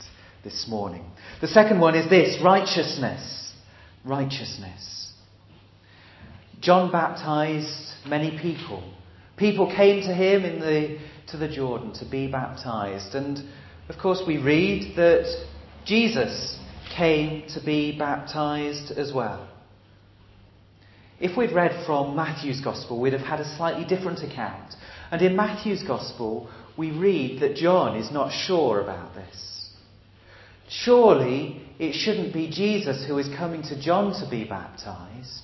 this 0.45 0.67
morning. 0.69 1.05
The 1.41 1.49
second 1.49 1.81
one 1.81 1.95
is 1.95 2.09
this 2.09 2.39
righteousness. 2.43 3.53
Righteousness. 4.05 5.13
John 6.61 6.91
baptized 6.91 7.93
many 8.07 8.39
people. 8.41 8.93
People 9.37 9.73
came 9.75 10.03
to 10.03 10.15
him 10.15 10.45
in 10.45 10.61
the, 10.61 10.99
to 11.29 11.37
the 11.37 11.49
Jordan 11.49 11.93
to 11.95 12.05
be 12.05 12.31
baptized. 12.31 13.15
And 13.15 13.49
of 13.89 13.99
course, 14.01 14.23
we 14.27 14.39
read 14.39 14.97
that 14.97 15.27
Jesus 15.85 16.59
came 16.97 17.49
to 17.55 17.65
be 17.65 17.97
baptized 17.97 18.91
as 18.91 19.13
well. 19.13 19.49
If 21.21 21.37
we'd 21.37 21.53
read 21.53 21.85
from 21.85 22.15
Matthew's 22.15 22.61
Gospel, 22.61 23.01
we'd 23.01 23.13
have 23.13 23.23
had 23.23 23.41
a 23.41 23.57
slightly 23.57 23.85
different 23.85 24.21
account. 24.21 24.75
And 25.11 25.21
in 25.23 25.35
Matthew's 25.35 25.83
Gospel, 25.83 26.49
we 26.79 26.93
read 26.93 27.41
that 27.41 27.57
John 27.57 27.97
is 27.97 28.13
not 28.13 28.31
sure 28.31 28.81
about 28.81 29.15
this. 29.17 29.71
Surely 30.69 31.61
it 31.79 31.93
shouldn't 31.93 32.33
be 32.33 32.49
Jesus 32.49 33.05
who 33.07 33.19
is 33.19 33.29
coming 33.37 33.63
to 33.65 33.81
John 33.81 34.13
to 34.23 34.31
be 34.31 34.45
baptized. 34.45 35.43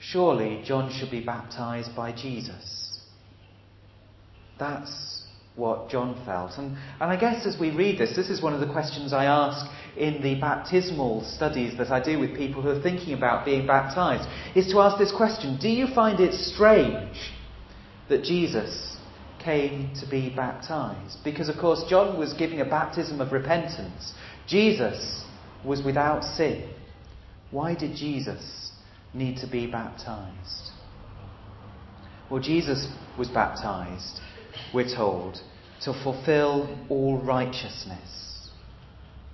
Surely 0.00 0.62
John 0.64 0.90
should 0.90 1.10
be 1.10 1.20
baptized 1.20 1.94
by 1.94 2.12
Jesus. 2.12 3.00
That's 4.58 5.24
what 5.54 5.90
John 5.90 6.22
felt. 6.24 6.52
And, 6.56 6.78
and 7.00 7.10
I 7.10 7.16
guess 7.20 7.44
as 7.44 7.58
we 7.60 7.70
read 7.70 7.98
this, 7.98 8.16
this 8.16 8.30
is 8.30 8.40
one 8.40 8.54
of 8.54 8.60
the 8.60 8.72
questions 8.72 9.12
I 9.12 9.26
ask 9.26 9.70
in 9.98 10.22
the 10.22 10.40
baptismal 10.40 11.24
studies 11.24 11.76
that 11.76 11.90
I 11.90 12.02
do 12.02 12.18
with 12.18 12.36
people 12.36 12.62
who 12.62 12.70
are 12.70 12.80
thinking 12.80 13.12
about 13.12 13.44
being 13.44 13.66
baptized, 13.66 14.28
is 14.56 14.70
to 14.72 14.80
ask 14.80 14.96
this 14.98 15.12
question 15.12 15.58
Do 15.60 15.68
you 15.68 15.88
find 15.94 16.20
it 16.20 16.32
strange 16.32 17.32
that 18.08 18.22
Jesus 18.22 18.97
came 19.48 19.90
to 20.00 20.06
be 20.06 20.28
baptized? 20.34 21.18
Because, 21.24 21.48
of 21.48 21.56
course, 21.56 21.82
John 21.88 22.18
was 22.18 22.34
giving 22.34 22.60
a 22.60 22.66
baptism 22.66 23.20
of 23.20 23.32
repentance, 23.32 24.12
Jesus 24.46 25.24
was 25.64 25.82
without 25.82 26.22
sin. 26.22 26.68
Why 27.50 27.74
did 27.74 27.96
Jesus 27.96 28.72
need 29.14 29.38
to 29.38 29.46
be 29.46 29.66
baptized? 29.66 30.70
Well, 32.30 32.42
Jesus 32.42 32.86
was 33.16 33.28
baptized 33.28 34.20
we're 34.74 34.94
told, 34.94 35.40
to 35.82 35.92
fulfill 36.02 36.78
all 36.88 37.18
righteousness. 37.22 38.50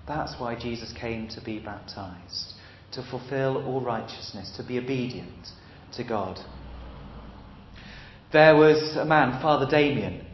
That's 0.06 0.38
why 0.38 0.54
Jesus 0.54 0.92
came 0.92 1.28
to 1.28 1.40
be 1.40 1.59
baptized, 1.59 2.52
to 2.92 3.02
fulfill 3.11 3.64
all 3.66 3.80
righteousness, 3.80 4.52
to 4.56 4.62
be 4.62 4.78
obedient 4.78 5.49
to 5.97 6.04
God. 6.04 6.38
There 8.34 8.56
was 8.56 8.96
a 8.96 9.04
man, 9.04 9.40
Father 9.40 9.64
Damien, 9.64 10.26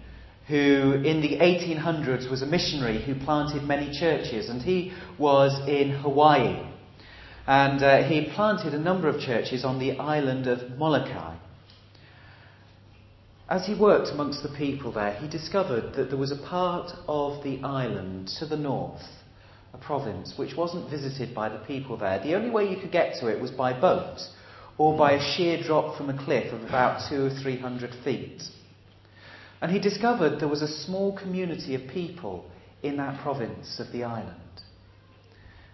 who 0.49 1.03
in 1.05 1.21
the 1.21 1.37
1800s 1.37 2.31
was 2.31 2.41
a 2.41 2.47
missionary 2.47 3.03
who 3.03 3.15
planted 3.15 3.63
many 3.65 3.93
churches, 3.93 4.49
and 4.49 4.63
he 4.63 4.95
was 5.19 5.53
in 5.69 5.91
Hawaii. 5.91 6.67
And 7.47 7.83
uh, 7.83 8.05
he 8.05 8.31
planted 8.35 8.73
a 8.73 8.79
number 8.79 9.07
of 9.07 9.21
churches 9.21 9.67
on 9.67 9.79
the 9.79 9.99
island 9.99 10.47
of 10.47 10.79
Molokai. 10.79 11.37
As 13.51 13.67
he 13.67 13.75
worked 13.75 14.09
amongst 14.09 14.43
the 14.43 14.57
people 14.57 14.93
there, 14.93 15.13
he 15.13 15.29
discovered 15.29 15.93
that 15.97 16.09
there 16.09 16.19
was 16.19 16.33
a 16.33 16.49
part 16.49 16.93
of 17.07 17.45
the 17.45 17.61
island 17.63 18.29
to 18.39 18.47
the 18.47 18.57
north, 18.57 19.03
a 19.75 19.79
province, 19.79 20.33
which 20.39 20.57
wasn't 20.57 20.89
visited 20.89 21.35
by 21.35 21.51
the 21.51 21.59
people 21.67 21.99
there. 21.99 22.19
The 22.19 22.35
only 22.35 22.49
way 22.49 22.71
you 22.71 22.81
could 22.81 22.93
get 22.93 23.21
to 23.21 23.27
it 23.27 23.43
was 23.43 23.51
by 23.51 23.79
boat 23.79 24.21
or 24.81 24.97
by 24.97 25.13
a 25.13 25.35
sheer 25.37 25.63
drop 25.63 25.95
from 25.99 26.09
a 26.09 26.25
cliff 26.25 26.55
of 26.55 26.63
about 26.63 27.07
two 27.11 27.27
or 27.27 27.31
three 27.43 27.59
hundred 27.59 27.95
feet. 28.03 28.41
And 29.61 29.71
he 29.71 29.79
discovered 29.79 30.41
there 30.41 30.49
was 30.49 30.63
a 30.63 30.85
small 30.87 31.15
community 31.19 31.75
of 31.75 31.91
people 31.91 32.51
in 32.83 32.97
that 32.97 33.21
province 33.21 33.79
of 33.79 33.93
the 33.93 34.05
island. 34.05 34.41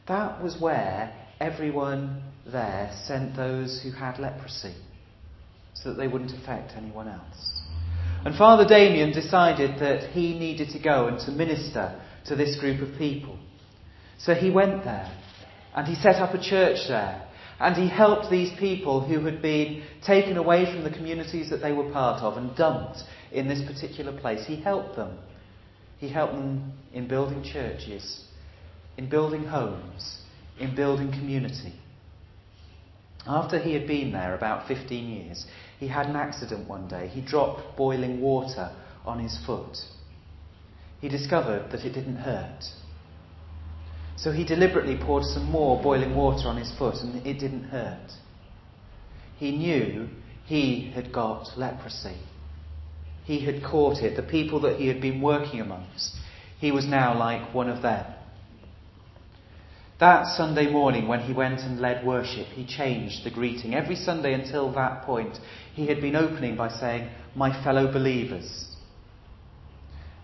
That 0.08 0.42
was 0.42 0.60
where 0.60 1.14
everyone 1.38 2.20
there 2.44 2.90
sent 3.04 3.36
those 3.36 3.80
who 3.80 3.92
had 3.92 4.18
leprosy 4.18 4.74
so 5.74 5.90
that 5.90 5.98
they 5.98 6.08
wouldn't 6.08 6.32
affect 6.42 6.72
anyone 6.76 7.06
else. 7.06 7.62
And 8.24 8.34
Father 8.34 8.66
Damien 8.66 9.12
decided 9.12 9.78
that 9.78 10.10
he 10.10 10.36
needed 10.36 10.70
to 10.70 10.82
go 10.82 11.06
and 11.06 11.20
to 11.20 11.30
minister 11.30 11.96
to 12.24 12.34
this 12.34 12.58
group 12.58 12.82
of 12.82 12.98
people. 12.98 13.38
So 14.18 14.34
he 14.34 14.50
went 14.50 14.82
there 14.82 15.16
and 15.76 15.86
he 15.86 15.94
set 15.94 16.16
up 16.16 16.34
a 16.34 16.42
church 16.42 16.88
there 16.88 17.22
and 17.58 17.74
he 17.76 17.88
helped 17.88 18.30
these 18.30 18.50
people 18.58 19.00
who 19.00 19.24
had 19.24 19.40
been 19.40 19.82
taken 20.04 20.36
away 20.36 20.66
from 20.66 20.84
the 20.84 20.90
communities 20.90 21.50
that 21.50 21.62
they 21.62 21.72
were 21.72 21.90
part 21.90 22.22
of 22.22 22.36
and 22.36 22.54
dumped 22.56 22.98
in 23.32 23.48
this 23.48 23.62
particular 23.62 24.18
place. 24.18 24.46
He 24.46 24.56
helped 24.56 24.96
them. 24.96 25.18
He 25.98 26.08
helped 26.08 26.34
them 26.34 26.72
in 26.92 27.08
building 27.08 27.42
churches, 27.42 28.24
in 28.98 29.08
building 29.08 29.44
homes, 29.44 30.18
in 30.58 30.74
building 30.74 31.10
community. 31.10 31.72
After 33.26 33.58
he 33.58 33.72
had 33.72 33.86
been 33.86 34.12
there 34.12 34.34
about 34.34 34.68
15 34.68 35.08
years, 35.08 35.46
he 35.80 35.88
had 35.88 36.06
an 36.06 36.16
accident 36.16 36.68
one 36.68 36.86
day. 36.88 37.08
He 37.08 37.22
dropped 37.22 37.76
boiling 37.76 38.20
water 38.20 38.70
on 39.04 39.18
his 39.18 39.36
foot. 39.46 39.76
He 41.00 41.08
discovered 41.08 41.70
that 41.72 41.84
it 41.84 41.92
didn't 41.92 42.16
hurt. 42.16 42.64
So 44.16 44.32
he 44.32 44.44
deliberately 44.44 44.96
poured 44.96 45.24
some 45.24 45.44
more 45.44 45.82
boiling 45.82 46.14
water 46.14 46.48
on 46.48 46.56
his 46.56 46.72
foot 46.78 46.96
and 47.02 47.26
it 47.26 47.38
didn't 47.38 47.64
hurt. 47.64 48.12
He 49.36 49.56
knew 49.56 50.08
he 50.46 50.90
had 50.94 51.12
got 51.12 51.48
leprosy. 51.56 52.16
He 53.24 53.44
had 53.44 53.62
caught 53.62 53.98
it. 53.98 54.16
The 54.16 54.22
people 54.22 54.60
that 54.60 54.78
he 54.78 54.86
had 54.86 55.00
been 55.00 55.20
working 55.20 55.60
amongst, 55.60 56.16
he 56.58 56.72
was 56.72 56.86
now 56.86 57.18
like 57.18 57.52
one 57.52 57.68
of 57.68 57.82
them. 57.82 58.06
That 59.98 60.26
Sunday 60.36 60.70
morning, 60.70 61.08
when 61.08 61.20
he 61.20 61.32
went 61.32 61.60
and 61.60 61.80
led 61.80 62.06
worship, 62.06 62.48
he 62.48 62.66
changed 62.66 63.24
the 63.24 63.30
greeting. 63.30 63.74
Every 63.74 63.96
Sunday 63.96 64.34
until 64.34 64.70
that 64.74 65.02
point, 65.02 65.38
he 65.74 65.86
had 65.86 66.00
been 66.02 66.16
opening 66.16 66.54
by 66.54 66.68
saying, 66.68 67.10
My 67.34 67.64
fellow 67.64 67.90
believers. 67.90 68.76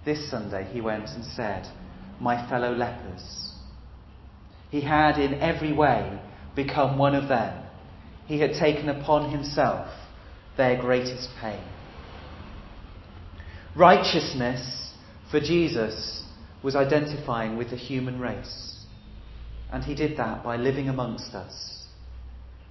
This 0.04 0.30
Sunday, 0.30 0.68
he 0.72 0.80
went 0.80 1.08
and 1.08 1.24
said, 1.24 1.66
My 2.20 2.48
fellow 2.50 2.74
lepers. 2.74 3.51
He 4.72 4.80
had, 4.80 5.18
in 5.18 5.34
every 5.34 5.70
way, 5.70 6.18
become 6.56 6.96
one 6.96 7.14
of 7.14 7.28
them. 7.28 7.62
He 8.26 8.40
had 8.40 8.54
taken 8.54 8.88
upon 8.88 9.30
himself 9.30 9.86
their 10.56 10.80
greatest 10.80 11.28
pain. 11.38 11.62
Righteousness 13.76 14.94
for 15.30 15.40
Jesus 15.40 16.24
was 16.62 16.74
identifying 16.74 17.58
with 17.58 17.68
the 17.68 17.76
human 17.76 18.18
race. 18.18 18.86
And 19.70 19.84
he 19.84 19.94
did 19.94 20.16
that 20.16 20.42
by 20.42 20.56
living 20.56 20.88
amongst 20.88 21.34
us, 21.34 21.84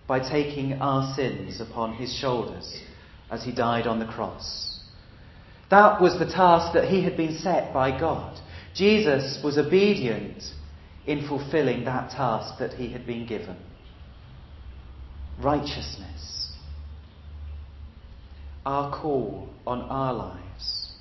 by 0.08 0.28
taking 0.28 0.82
our 0.82 1.14
sins 1.16 1.62
upon 1.62 1.94
his 1.94 2.12
shoulders 2.16 2.82
as 3.30 3.44
he 3.44 3.52
died 3.52 3.86
on 3.86 4.00
the 4.00 4.08
cross. 4.08 4.80
That 5.70 6.02
was 6.02 6.18
the 6.18 6.26
task 6.26 6.74
that 6.74 6.90
he 6.90 7.04
had 7.04 7.16
been 7.16 7.38
set 7.38 7.72
by 7.76 7.92
God. 8.00 8.40
Jesus 8.74 9.40
was 9.44 9.60
obedient 9.60 10.44
in 11.06 11.28
fulfilling 11.28 11.86
that 11.86 12.12
task 12.12 12.60
that 12.60 12.74
he 12.74 12.92
had 12.92 13.06
been 13.06 13.26
given. 13.26 13.58
Righteousness. 15.42 16.54
Our 18.66 18.92
call 19.02 19.50
on 19.66 19.82
our 19.82 20.14
lives 20.14 20.92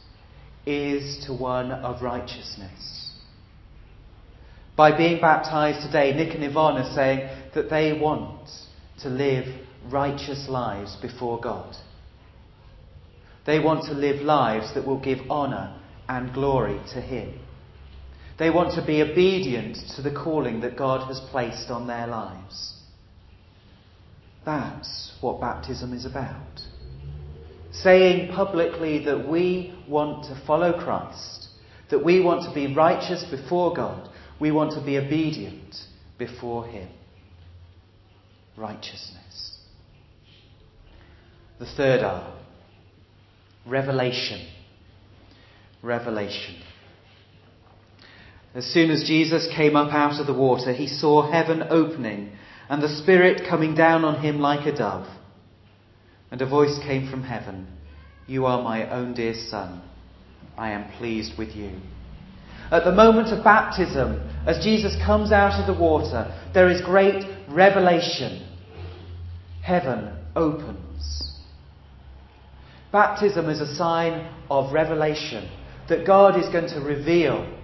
is 0.66 1.25
to 1.26 1.35
one 1.35 1.71
of 1.71 2.02
righteousness 2.02 3.00
by 4.80 4.97
being 4.97 5.21
baptized 5.21 5.85
today, 5.85 6.14
Nick 6.14 6.35
and 6.35 6.42
Yvonne 6.42 6.78
are 6.78 6.95
saying 6.95 7.28
that 7.54 7.69
they 7.69 7.92
want 7.92 8.49
to 9.02 9.11
live 9.11 9.45
righteous 9.90 10.49
lives 10.49 10.97
before 11.02 11.38
God. 11.38 11.76
They 13.45 13.59
want 13.59 13.85
to 13.88 13.92
live 13.92 14.23
lives 14.23 14.73
that 14.73 14.87
will 14.87 14.99
give 14.99 15.19
honour 15.30 15.78
and 16.09 16.33
glory 16.33 16.80
to 16.95 17.00
Him. 17.02 17.40
They 18.40 18.49
want 18.49 18.75
to 18.76 18.87
be 18.87 19.02
obedient 19.02 19.76
to 19.97 20.02
the 20.02 20.11
calling 20.11 20.62
that 20.62 20.75
God 20.75 21.06
has 21.09 21.20
placed 21.30 21.70
on 21.70 21.87
their 21.87 22.06
lives. 22.06 22.73
That's 24.47 25.12
what 25.20 25.42
baptism 25.42 25.92
is 25.92 26.06
about. 26.06 26.62
Saying 27.70 28.32
publicly 28.32 29.04
that 29.04 29.28
we 29.28 29.78
want 29.87 30.25
to 30.25 30.42
follow 30.47 30.73
Christ, 30.73 31.49
that 31.90 32.02
we 32.02 32.23
want 32.23 32.49
to 32.49 32.54
be 32.54 32.75
righteous 32.75 33.26
before 33.30 33.75
God, 33.75 34.09
we 34.40 34.50
want 34.50 34.73
to 34.73 34.82
be 34.82 34.97
obedient 34.97 35.76
before 36.18 36.66
Him. 36.66 36.88
Righteousness. 38.56 39.59
The 41.59 41.66
third 41.66 42.02
R, 42.02 42.35
Revelation. 43.66 44.49
Revelation. 45.82 46.62
As 48.54 48.66
soon 48.66 48.90
as 48.90 49.04
Jesus 49.04 49.49
came 49.54 49.76
up 49.76 49.92
out 49.92 50.21
of 50.21 50.26
the 50.26 50.35
water, 50.35 50.73
he 50.73 50.88
saw 50.88 51.30
heaven 51.30 51.62
opening 51.71 52.33
and 52.69 52.83
the 52.83 52.88
Spirit 53.02 53.42
coming 53.49 53.75
down 53.75 54.04
on 54.04 54.23
him 54.23 54.40
like 54.40 54.66
a 54.66 54.76
dove. 54.76 55.07
And 56.30 56.40
a 56.42 56.47
voice 56.47 56.78
came 56.85 57.11
from 57.11 57.23
heaven 57.23 57.66
You 58.26 58.47
are 58.47 58.62
my 58.62 58.88
own 58.90 59.14
dear 59.14 59.35
Son. 59.35 59.83
I 60.57 60.71
am 60.71 60.90
pleased 60.99 61.38
with 61.38 61.50
you. 61.50 61.78
At 62.71 62.85
the 62.85 62.92
moment 62.92 63.28
of 63.28 63.42
baptism, 63.42 64.21
as 64.47 64.62
Jesus 64.64 64.95
comes 65.04 65.33
out 65.33 65.61
of 65.61 65.66
the 65.66 65.80
water, 65.80 66.33
there 66.54 66.71
is 66.71 66.80
great 66.83 67.25
revelation. 67.49 68.47
Heaven 69.62 70.16
opens. 70.37 71.35
Baptism 72.92 73.49
is 73.49 73.61
a 73.61 73.75
sign 73.75 74.33
of 74.50 74.73
revelation 74.73 75.49
that 75.88 76.07
God 76.07 76.38
is 76.38 76.49
going 76.49 76.69
to 76.69 76.80
reveal 76.80 77.60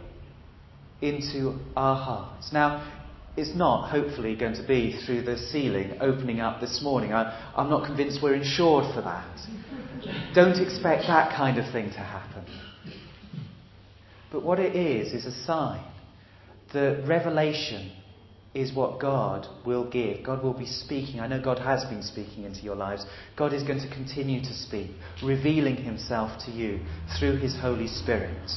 into 1.01 1.59
our 1.77 1.97
hearts. 1.97 2.53
Now, 2.53 2.93
it's 3.37 3.55
not, 3.55 3.91
hopefully, 3.91 4.35
going 4.35 4.55
to 4.55 4.67
be 4.67 4.99
through 5.05 5.23
the 5.23 5.37
ceiling 5.37 5.99
opening 6.01 6.41
up 6.41 6.61
this 6.61 6.81
morning. 6.83 7.13
I, 7.13 7.53
am 7.57 7.69
not 7.69 7.87
convinced 7.87 8.23
we're 8.23 8.35
insured 8.35 8.95
for 8.95 9.03
that. 9.03 9.27
Don't 10.35 10.59
expect 10.59 11.03
that 11.07 11.37
kind 11.37 11.59
of 11.59 11.71
thing 11.71 11.91
to 11.91 11.99
happen. 11.99 12.45
But 14.33 14.43
what 14.43 14.59
it 14.59 14.75
is, 14.75 15.13
is 15.13 15.27
a 15.27 15.45
sign 15.45 15.85
that 16.73 17.05
revelation 17.07 17.93
is 18.55 18.75
what 18.75 18.99
God 18.99 19.47
will 19.67 19.89
give. 19.89 20.25
God 20.25 20.43
will 20.43 20.55
be 20.55 20.67
speaking. 20.67 21.21
I 21.21 21.27
know 21.27 21.41
God 21.41 21.59
has 21.59 21.85
been 21.85 22.03
speaking 22.03 22.45
into 22.45 22.61
your 22.61 22.75
lives. 22.75 23.05
God 23.37 23.53
is 23.53 23.63
going 23.63 23.81
to 23.81 23.89
continue 23.89 24.41
to 24.41 24.55
speak, 24.55 24.91
revealing 25.23 25.77
himself 25.77 26.43
to 26.47 26.51
you 26.51 26.81
through 27.19 27.37
his 27.37 27.55
Holy 27.61 27.87
Spirit. 27.87 28.51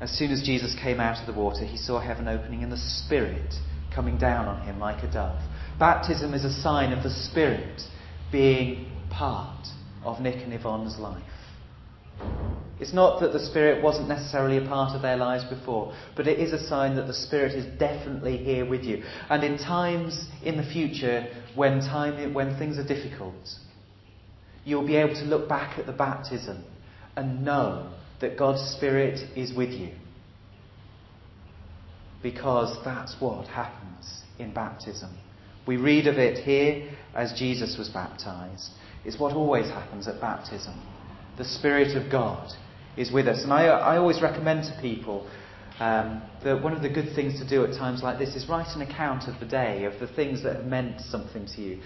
As 0.00 0.10
soon 0.10 0.30
as 0.30 0.42
Jesus 0.42 0.74
came 0.82 0.98
out 0.98 1.20
of 1.20 1.26
the 1.26 1.38
water, 1.38 1.64
he 1.64 1.76
saw 1.76 2.00
heaven 2.00 2.26
opening 2.26 2.62
and 2.62 2.72
the 2.72 2.78
Spirit 2.78 3.54
coming 3.94 4.16
down 4.16 4.46
on 4.46 4.62
him 4.62 4.78
like 4.78 5.02
a 5.02 5.12
dove. 5.12 5.40
Baptism 5.78 6.32
is 6.32 6.44
a 6.44 6.52
sign 6.62 6.92
of 6.92 7.02
the 7.02 7.10
Spirit 7.10 7.82
being 8.32 8.90
part 9.10 9.66
of 10.02 10.20
Nick 10.20 10.42
and 10.42 10.54
Yvonne's 10.54 10.98
life. 10.98 11.22
It's 12.78 12.94
not 12.94 13.20
that 13.20 13.34
the 13.34 13.44
Spirit 13.44 13.82
wasn't 13.82 14.08
necessarily 14.08 14.56
a 14.56 14.66
part 14.66 14.96
of 14.96 15.02
their 15.02 15.18
lives 15.18 15.44
before, 15.44 15.94
but 16.16 16.26
it 16.26 16.38
is 16.38 16.54
a 16.54 16.66
sign 16.66 16.96
that 16.96 17.06
the 17.06 17.14
Spirit 17.14 17.52
is 17.52 17.78
definitely 17.78 18.38
here 18.38 18.64
with 18.64 18.84
you. 18.84 19.02
And 19.28 19.44
in 19.44 19.58
times 19.58 20.28
in 20.42 20.56
the 20.56 20.62
future 20.62 21.26
when, 21.54 21.80
time, 21.80 22.32
when 22.32 22.56
things 22.58 22.78
are 22.78 22.86
difficult, 22.86 23.34
you'll 24.64 24.86
be 24.86 24.96
able 24.96 25.14
to 25.16 25.24
look 25.24 25.46
back 25.46 25.78
at 25.78 25.84
the 25.84 25.92
baptism 25.92 26.64
and 27.16 27.44
know 27.44 27.92
that 28.20 28.36
God's 28.36 28.62
Spirit 28.76 29.18
is 29.36 29.54
with 29.54 29.70
you. 29.70 29.90
Because 32.22 32.76
that's 32.84 33.16
what 33.18 33.46
happens 33.46 34.22
in 34.38 34.52
baptism. 34.52 35.10
We 35.66 35.76
read 35.76 36.06
of 36.06 36.16
it 36.16 36.44
here 36.44 36.90
as 37.14 37.32
Jesus 37.38 37.76
was 37.78 37.88
baptized. 37.88 38.70
It's 39.04 39.18
what 39.18 39.34
always 39.34 39.66
happens 39.66 40.06
at 40.06 40.20
baptism. 40.20 40.74
The 41.38 41.44
Spirit 41.44 41.96
of 41.96 42.10
God 42.10 42.50
is 42.96 43.10
with 43.10 43.26
us. 43.26 43.42
And 43.42 43.52
I, 43.52 43.66
I 43.66 43.96
always 43.96 44.20
recommend 44.20 44.64
to 44.64 44.78
people 44.82 45.26
um, 45.78 46.22
that 46.44 46.62
one 46.62 46.74
of 46.74 46.82
the 46.82 46.90
good 46.90 47.14
things 47.14 47.40
to 47.40 47.48
do 47.48 47.64
at 47.64 47.70
times 47.78 48.02
like 48.02 48.18
this 48.18 48.34
is 48.36 48.48
write 48.48 48.76
an 48.76 48.82
account 48.82 49.28
of 49.28 49.40
the 49.40 49.46
day, 49.46 49.84
of 49.84 49.98
the 49.98 50.14
things 50.14 50.42
that 50.42 50.56
have 50.56 50.66
meant 50.66 51.00
something 51.00 51.46
to 51.54 51.62
you. 51.62 51.80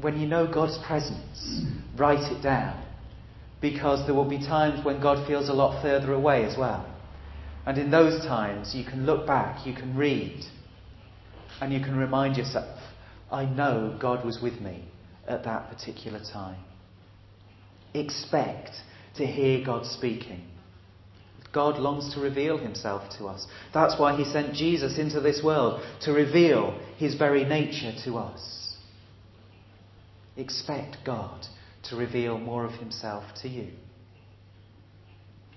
When 0.00 0.18
you 0.20 0.26
know 0.26 0.52
God's 0.52 0.78
presence, 0.84 1.62
write 1.96 2.32
it 2.32 2.42
down 2.42 2.87
because 3.60 4.06
there 4.06 4.14
will 4.14 4.28
be 4.28 4.38
times 4.38 4.84
when 4.84 5.00
God 5.00 5.26
feels 5.26 5.48
a 5.48 5.52
lot 5.52 5.82
further 5.82 6.12
away 6.12 6.44
as 6.44 6.56
well. 6.56 6.86
And 7.66 7.76
in 7.76 7.90
those 7.90 8.24
times, 8.24 8.74
you 8.74 8.84
can 8.84 9.04
look 9.04 9.26
back, 9.26 9.66
you 9.66 9.74
can 9.74 9.96
read, 9.96 10.44
and 11.60 11.72
you 11.72 11.80
can 11.80 11.96
remind 11.96 12.36
yourself, 12.36 12.78
I 13.30 13.44
know 13.44 13.96
God 14.00 14.24
was 14.24 14.40
with 14.40 14.60
me 14.60 14.84
at 15.26 15.44
that 15.44 15.70
particular 15.70 16.20
time. 16.20 16.58
Expect 17.94 18.70
to 19.16 19.26
hear 19.26 19.64
God 19.64 19.84
speaking. 19.84 20.42
God 21.52 21.78
longs 21.78 22.14
to 22.14 22.20
reveal 22.20 22.58
himself 22.58 23.02
to 23.18 23.26
us. 23.26 23.46
That's 23.74 23.98
why 23.98 24.16
he 24.16 24.24
sent 24.24 24.54
Jesus 24.54 24.98
into 24.98 25.20
this 25.20 25.42
world, 25.42 25.82
to 26.02 26.12
reveal 26.12 26.78
his 26.96 27.14
very 27.16 27.44
nature 27.44 27.92
to 28.04 28.18
us. 28.18 28.74
Expect 30.36 30.98
God 31.04 31.46
to 31.90 31.96
reveal 31.96 32.38
more 32.38 32.64
of 32.64 32.72
himself 32.72 33.24
to 33.42 33.48
you. 33.48 33.68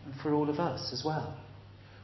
And 0.05 0.15
for 0.21 0.33
all 0.33 0.49
of 0.49 0.59
us 0.59 0.91
as 0.93 1.03
well. 1.05 1.37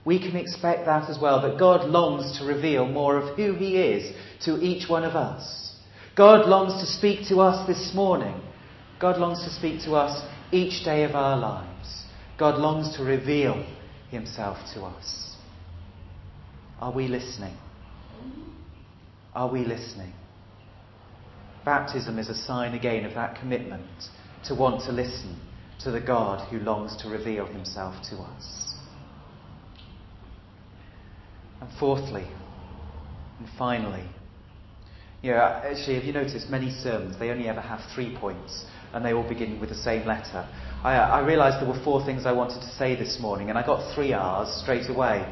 We 0.06 0.20
can 0.20 0.38
expect 0.38 0.86
that 0.86 1.10
as 1.10 1.20
well, 1.20 1.42
that 1.42 1.60
God 1.60 1.90
longs 1.90 2.40
to 2.40 2.46
reveal 2.46 2.88
more 2.88 3.18
of 3.18 3.36
who 3.36 3.54
he 3.54 3.78
is 3.78 4.16
to 4.46 4.58
each 4.62 4.90
one 4.90 5.04
of 5.04 5.16
us. 5.16 5.74
God 6.16 6.48
longs 6.48 6.82
to 6.82 6.88
speak 6.88 7.28
to 7.28 7.42
us 7.42 7.68
this 7.68 7.94
morning. 7.94 8.40
God 9.00 9.18
longs 9.18 9.44
to 9.44 9.50
speak 9.50 9.84
to 9.84 9.96
us 9.96 10.26
each 10.52 10.84
day 10.86 11.04
of 11.04 11.12
our 11.12 11.38
lives. 11.38 12.06
God 12.40 12.58
longs 12.60 12.96
to 12.98 13.04
reveal 13.04 13.66
himself 14.10 14.58
to 14.74 14.84
us. 14.84 15.36
Are 16.80 16.94
we 16.94 17.08
listening? 17.08 17.58
Are 19.36 19.52
we 19.52 19.66
listening? 19.66 20.14
Baptism 21.68 22.18
is 22.18 22.30
a 22.30 22.34
sign 22.34 22.76
again 22.76 23.04
of 23.04 23.14
that 23.16 23.38
commitment 23.42 24.06
to 24.46 24.56
want 24.56 24.86
to 24.86 24.94
listen 24.94 25.38
to 25.82 25.92
the 25.92 26.00
God 26.00 26.48
who 26.48 26.60
longs 26.60 26.96
to 27.02 27.10
reveal 27.10 27.46
himself 27.46 27.94
to 28.10 28.16
us. 28.20 28.68
And 31.60 31.70
fourthly, 31.78 32.26
and 33.40 33.50
finally, 33.58 34.06
know, 35.24 35.40
actually, 35.40 35.96
have 35.96 36.06
you 36.06 36.14
noticed 36.14 36.50
many 36.50 36.70
sermons, 36.70 37.20
they 37.20 37.32
only 37.32 37.50
ever 37.50 37.60
have 37.60 37.82
three 37.94 38.16
points, 38.16 38.64
and 38.94 39.04
they 39.04 39.12
all 39.12 39.28
begin 39.28 39.60
with 39.60 39.68
the 39.68 39.76
same 39.76 40.08
letter. 40.08 40.48
I, 40.86 40.96
uh, 40.96 41.10
I 41.10 41.28
realised 41.28 41.60
there 41.60 41.68
were 41.68 41.84
four 41.84 42.06
things 42.06 42.26
I 42.26 42.32
wanted 42.32 42.62
to 42.62 42.70
say 42.78 42.96
this 42.96 43.20
morning, 43.20 43.50
and 43.50 43.60
I 43.60 43.66
got 43.66 43.94
three 43.94 44.14
R's 44.14 44.62
straight 44.62 44.90
away. 44.90 45.26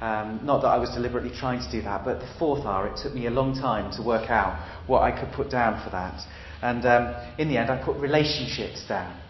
Um, 0.00 0.40
not 0.44 0.62
that 0.62 0.68
I 0.68 0.78
was 0.78 0.90
deliberately 0.90 1.32
trying 1.36 1.60
to 1.60 1.70
do 1.70 1.82
that, 1.82 2.04
but 2.04 2.20
the 2.20 2.28
fourth 2.38 2.64
R, 2.64 2.86
it 2.86 3.00
took 3.02 3.14
me 3.14 3.26
a 3.26 3.30
long 3.30 3.54
time 3.54 3.90
to 3.96 4.02
work 4.02 4.30
out 4.30 4.56
what 4.86 5.02
I 5.02 5.10
could 5.10 5.32
put 5.32 5.50
down 5.50 5.82
for 5.84 5.90
that. 5.90 6.20
And 6.62 6.86
um, 6.86 7.14
in 7.38 7.48
the 7.48 7.56
end, 7.56 7.70
I 7.70 7.82
put 7.84 7.96
relationships 7.96 8.84
down. 8.88 9.20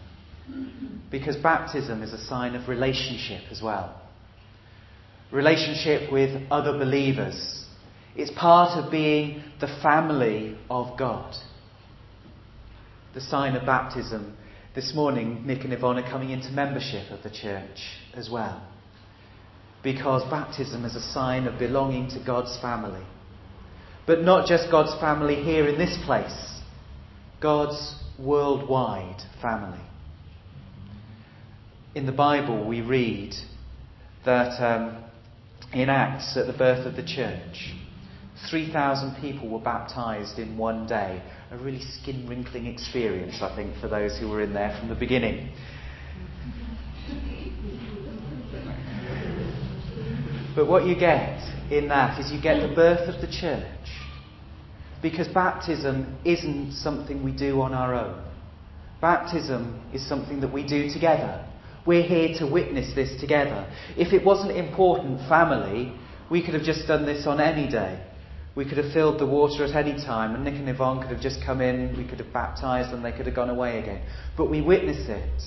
Because 1.10 1.36
baptism 1.36 2.02
is 2.02 2.12
a 2.12 2.22
sign 2.26 2.54
of 2.54 2.68
relationship 2.68 3.44
as 3.50 3.62
well. 3.62 4.00
Relationship 5.32 6.12
with 6.12 6.42
other 6.50 6.72
believers. 6.72 7.64
It's 8.14 8.30
part 8.30 8.78
of 8.78 8.90
being 8.90 9.42
the 9.60 9.68
family 9.82 10.58
of 10.70 10.98
God. 10.98 11.34
The 13.14 13.20
sign 13.20 13.56
of 13.56 13.64
baptism. 13.64 14.36
This 14.74 14.94
morning, 14.94 15.46
Nick 15.46 15.64
and 15.64 15.72
Yvonne 15.72 15.98
are 15.98 16.10
coming 16.10 16.30
into 16.30 16.50
membership 16.50 17.10
of 17.10 17.22
the 17.22 17.30
church 17.30 17.78
as 18.14 18.28
well. 18.30 18.62
Because 19.82 20.22
baptism 20.30 20.84
is 20.84 20.96
a 20.96 21.12
sign 21.12 21.46
of 21.46 21.58
belonging 21.58 22.10
to 22.10 22.22
God's 22.24 22.58
family. 22.60 23.04
But 24.06 24.22
not 24.22 24.48
just 24.48 24.70
God's 24.70 24.98
family 25.00 25.36
here 25.36 25.68
in 25.68 25.78
this 25.78 25.96
place 26.04 26.58
God's 27.40 27.94
worldwide 28.18 29.22
family. 29.40 29.80
In 31.94 32.06
the 32.06 32.12
Bible, 32.12 32.66
we 32.66 32.80
read 32.80 33.32
that 34.24 34.60
um, 34.60 35.04
in 35.72 35.88
Acts, 35.88 36.36
at 36.36 36.46
the 36.46 36.52
birth 36.52 36.86
of 36.86 36.96
the 36.96 37.04
church, 37.04 37.74
3,000 38.50 39.20
people 39.20 39.48
were 39.48 39.60
baptized 39.60 40.38
in 40.38 40.56
one 40.56 40.86
day. 40.86 41.22
A 41.50 41.56
really 41.58 41.80
skin 41.80 42.26
wrinkling 42.28 42.66
experience, 42.66 43.36
I 43.40 43.54
think, 43.54 43.76
for 43.80 43.88
those 43.88 44.18
who 44.18 44.28
were 44.28 44.42
in 44.42 44.52
there 44.52 44.76
from 44.78 44.88
the 44.88 44.94
beginning. 44.94 45.50
But 50.54 50.66
what 50.66 50.86
you 50.86 50.98
get 50.98 51.40
in 51.70 51.88
that 51.88 52.18
is 52.20 52.32
you 52.32 52.40
get 52.40 52.66
the 52.66 52.74
birth 52.74 53.08
of 53.08 53.20
the 53.20 53.26
church. 53.26 53.64
Because 55.00 55.28
baptism 55.28 56.18
isn't 56.24 56.72
something 56.72 57.22
we 57.22 57.32
do 57.32 57.60
on 57.60 57.72
our 57.72 57.94
own. 57.94 58.24
Baptism 59.00 59.80
is 59.92 60.06
something 60.08 60.40
that 60.40 60.52
we 60.52 60.66
do 60.66 60.90
together. 60.90 61.44
We're 61.86 62.02
here 62.02 62.34
to 62.38 62.46
witness 62.46 62.94
this 62.94 63.20
together. 63.20 63.72
If 63.96 64.12
it 64.12 64.24
wasn't 64.24 64.56
important, 64.56 65.20
family, 65.28 65.92
we 66.30 66.44
could 66.44 66.54
have 66.54 66.64
just 66.64 66.88
done 66.88 67.06
this 67.06 67.26
on 67.26 67.40
any 67.40 67.70
day. 67.70 68.04
We 68.56 68.64
could 68.64 68.78
have 68.78 68.92
filled 68.92 69.20
the 69.20 69.26
water 69.26 69.64
at 69.64 69.76
any 69.76 69.92
time, 70.04 70.34
and 70.34 70.44
Nick 70.44 70.54
and 70.54 70.68
Yvonne 70.68 71.00
could 71.00 71.12
have 71.12 71.20
just 71.20 71.38
come 71.46 71.60
in, 71.60 71.96
we 71.96 72.06
could 72.06 72.18
have 72.18 72.32
baptized, 72.32 72.92
and 72.92 73.04
they 73.04 73.12
could 73.12 73.26
have 73.26 73.36
gone 73.36 73.50
away 73.50 73.78
again. 73.78 74.02
But 74.36 74.50
we 74.50 74.60
witness 74.60 75.08
it 75.08 75.42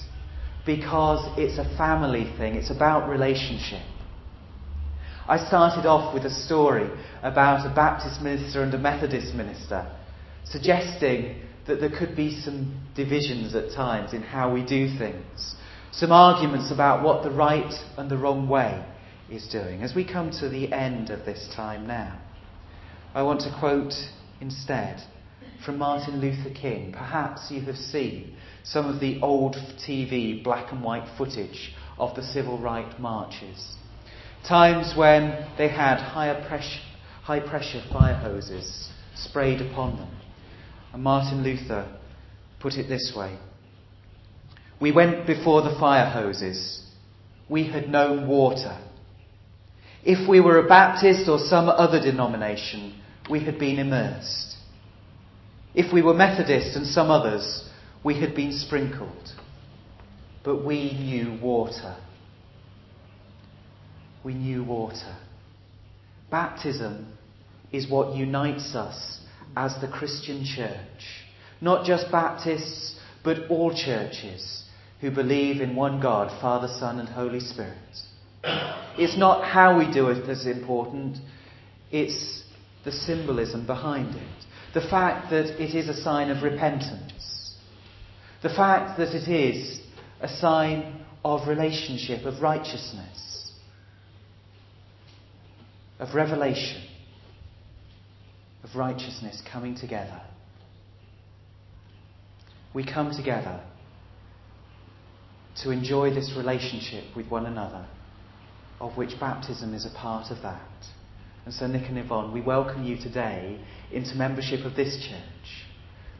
because 0.66 1.28
it's 1.38 1.58
a 1.58 1.78
family 1.78 2.34
thing, 2.38 2.56
it's 2.56 2.72
about 2.72 3.10
relationship. 3.10 3.82
I 5.32 5.38
started 5.48 5.86
off 5.86 6.14
with 6.14 6.26
a 6.26 6.30
story 6.30 6.90
about 7.24 7.66
a 7.66 7.74
Baptist 7.74 8.22
minister 8.22 8.64
and 8.64 8.74
a 8.74 8.78
Methodist 8.78 9.34
minister, 9.34 9.90
suggesting 10.44 11.40
that 11.68 11.80
there 11.80 11.90
could 11.90 12.18
be 12.18 12.42
some 12.42 12.86
divisions 12.98 13.56
at 13.56 13.72
times 13.72 14.12
in 14.12 14.24
how 14.24 14.54
we 14.54 14.62
do 14.62 14.90
things, 14.98 15.56
some 15.94 16.12
arguments 16.12 16.70
about 16.70 17.02
what 17.02 17.24
the 17.24 17.32
right 17.32 17.72
and 17.96 18.12
the 18.12 18.18
wrong 18.18 18.50
way 18.50 18.86
is 19.30 19.48
doing. 19.48 19.84
As 19.84 19.96
we 19.96 20.04
come 20.04 20.32
to 20.42 20.50
the 20.50 20.74
end 20.74 21.12
of 21.12 21.24
this 21.24 21.48
time 21.56 21.88
now, 21.88 22.20
I 23.14 23.24
want 23.24 23.40
to 23.44 23.56
quote 23.58 23.94
instead 24.42 25.02
from 25.66 25.78
Martin 25.78 26.20
Luther 26.20 26.54
King. 26.54 26.92
Perhaps 26.92 27.50
you 27.50 27.62
have 27.62 27.78
seen 27.78 28.36
some 28.66 28.86
of 28.86 29.00
the 29.00 29.22
old 29.22 29.56
TV 29.88 30.44
black 30.44 30.74
and 30.74 30.84
white 30.84 31.08
footage 31.18 31.74
of 31.98 32.18
the 32.18 32.24
civil 32.24 32.58
rights 32.58 32.96
marches. 33.00 33.78
Times 34.48 34.94
when 34.98 35.48
they 35.58 35.70
had 35.70 36.12
pressure, 36.48 36.82
high 37.24 37.40
pressure 37.40 37.84
fire 37.92 38.16
hoses 38.16 38.90
sprayed 39.16 39.62
upon 39.62 39.98
them. 39.98 40.10
And 40.94 41.04
Martin 41.04 41.44
Luther 41.44 41.88
put 42.60 42.74
it 42.74 42.88
this 42.90 43.14
way 43.16 43.38
We 44.80 44.92
went 44.92 45.28
before 45.28 45.62
the 45.62 45.78
fire 45.80 46.10
hoses. 46.10 46.84
We 47.50 47.66
had 47.66 47.90
known 47.90 48.28
water. 48.28 48.78
If 50.04 50.28
we 50.28 50.40
were 50.40 50.58
a 50.58 50.68
Baptist 50.68 51.30
or 51.30 51.38
some 51.38 51.70
other 51.70 52.00
denomination, 52.00 53.00
we 53.30 53.42
had 53.44 53.60
been 53.60 53.78
immersed. 53.78 54.56
If 55.76 55.94
we 55.94 56.02
were 56.02 56.14
Methodist 56.14 56.76
and 56.76 56.88
some 56.88 57.12
others, 57.12 57.70
we 58.04 58.20
had 58.20 58.36
been 58.36 58.52
sprinkled. 58.52 59.34
But 60.44 60.66
we 60.66 60.94
knew 60.94 61.40
water. 61.42 61.96
We 64.24 64.34
knew 64.34 64.64
water. 64.64 65.16
Baptism 66.30 67.14
is 67.72 67.90
what 67.90 68.16
unites 68.16 68.76
us 68.76 69.20
as 69.56 69.80
the 69.82 69.88
Christian 69.88 70.46
church. 70.46 71.26
Not 71.60 71.86
just 71.86 72.12
Baptists, 72.12 73.00
but 73.24 73.50
all 73.50 73.74
churches 73.74 74.64
who 75.00 75.12
believe 75.12 75.62
in 75.62 75.76
one 75.76 76.00
God, 76.00 76.30
Father, 76.42 76.68
Son, 76.80 77.00
and 77.00 77.10
Holy 77.10 77.40
Spirit. 77.40 77.78
It's 78.98 79.18
not 79.18 79.48
how 79.48 79.78
we 79.78 79.92
do 79.92 80.10
it 80.10 80.26
that's 80.26 80.46
important, 80.46 81.18
it's 81.92 82.44
the 82.84 82.92
symbolism 82.92 83.66
behind 83.66 84.16
it. 84.16 84.46
The 84.74 84.82
fact 84.82 85.30
that 85.32 85.62
it 85.62 85.76
is 85.76 85.90
a 85.90 86.02
sign 86.02 86.30
of 86.30 86.44
repentance. 86.44 87.56
The 88.42 88.50
fact 88.50 88.98
that 88.98 89.16
it 89.16 89.30
is 89.30 89.80
a 90.20 90.28
sign 90.28 91.04
of 91.24 91.48
relationship, 91.48 92.26
of 92.26 92.42
righteousness, 92.42 93.41
of 96.02 96.16
revelation, 96.16 96.82
of 98.64 98.76
righteousness 98.76 99.42
coming 99.52 99.76
together. 99.76 100.20
We 102.74 102.84
come 102.84 103.16
together 103.16 103.62
to 105.64 105.70
enjoy 105.70 106.10
this 106.10 106.34
relationship 106.36 107.16
with 107.16 107.28
one 107.28 107.46
another, 107.46 107.86
of 108.80 108.98
which 108.98 109.12
baptism 109.20 109.76
is 109.76 109.86
a 109.86 109.96
part 109.96 110.32
of 110.32 110.42
that. 110.42 110.62
And 111.46 111.54
so, 111.54 111.68
Nick 111.68 111.88
and 111.88 112.00
Yvonne, 112.00 112.34
we 112.34 112.42
welcome 112.42 112.84
you 112.84 112.98
today 112.98 113.60
into 113.92 114.16
membership 114.16 114.66
of 114.66 114.76
this 114.76 114.96
church, 115.08 115.68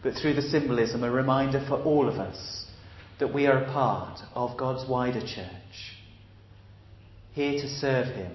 but 0.04 0.14
through 0.14 0.36
the 0.36 0.44
symbolism, 0.44 1.04
a 1.04 1.10
reminder 1.10 1.66
for 1.68 1.82
all 1.82 2.08
of 2.08 2.16
us 2.16 2.66
that 3.20 3.34
we 3.34 3.48
are 3.48 3.64
a 3.64 3.72
part 3.72 4.20
of 4.36 4.58
God's 4.58 4.88
wider 4.88 5.22
church, 5.22 5.96
here 7.34 7.54
to 7.54 7.68
serve 7.68 8.08
Him, 8.14 8.32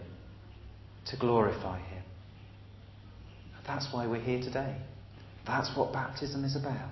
to 1.10 1.16
glorify 1.16 1.78
Him. 1.78 2.02
That's 3.66 3.88
why 3.92 4.06
we're 4.06 4.20
here 4.20 4.40
today. 4.40 4.76
That's 5.46 5.70
what 5.76 5.92
baptism 5.92 6.44
is 6.44 6.56
about. 6.56 6.90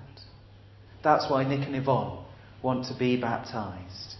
That's 1.03 1.29
why 1.29 1.47
Nick 1.47 1.67
and 1.67 1.75
Yvonne 1.75 2.25
want 2.61 2.85
to 2.87 2.97
be 2.97 3.19
baptized. 3.19 4.15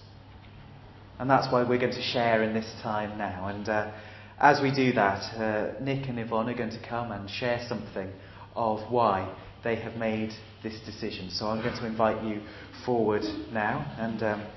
And 1.20 1.30
that's 1.30 1.52
why 1.52 1.68
we're 1.68 1.80
going 1.80 1.94
to 1.94 2.02
share 2.02 2.44
in 2.44 2.54
this 2.54 2.70
time 2.84 3.18
now. 3.18 3.48
And 3.48 3.68
uh, 3.68 3.92
as 4.40 4.62
we 4.62 4.74
do 4.74 4.92
that, 4.94 5.22
uh, 5.40 5.82
Nick 5.82 6.08
and 6.10 6.20
Yvonne 6.20 6.50
are 6.50 6.58
going 6.58 6.72
to 6.72 6.88
come 6.88 7.12
and 7.12 7.30
share 7.30 7.66
something 7.68 8.12
of 8.56 8.92
why 8.92 9.34
they 9.64 9.76
have 9.78 9.96
made 9.96 10.32
this 10.62 10.80
decision. 10.86 11.30
So 11.32 11.48
I'm 11.48 11.62
going 11.62 11.76
to 11.76 11.86
invite 11.86 12.24
you 12.24 12.42
forward 12.86 13.24
now, 13.52 13.96
and 13.98 14.22
um, 14.24 14.48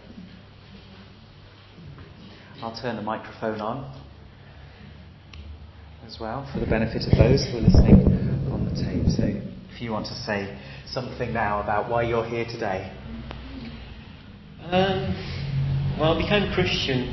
I'll 2.60 2.80
turn 2.80 2.96
the 2.96 3.02
microphone 3.02 3.60
on 3.60 4.07
as 6.08 6.18
well 6.18 6.48
for 6.54 6.60
the 6.60 6.66
benefit 6.66 7.04
of 7.04 7.12
those 7.18 7.44
who 7.44 7.58
are 7.58 7.68
listening 7.68 8.00
on 8.48 8.64
the 8.64 8.72
tape. 8.72 9.04
So 9.12 9.28
if 9.68 9.82
you 9.82 9.92
want 9.92 10.06
to 10.06 10.14
say 10.24 10.56
something 10.86 11.34
now 11.34 11.60
about 11.60 11.90
why 11.90 12.02
you're 12.02 12.24
here 12.24 12.46
today. 12.48 12.90
Um, 14.72 15.12
well, 16.00 16.16
I 16.16 16.22
became 16.22 16.50
Christian 16.54 17.12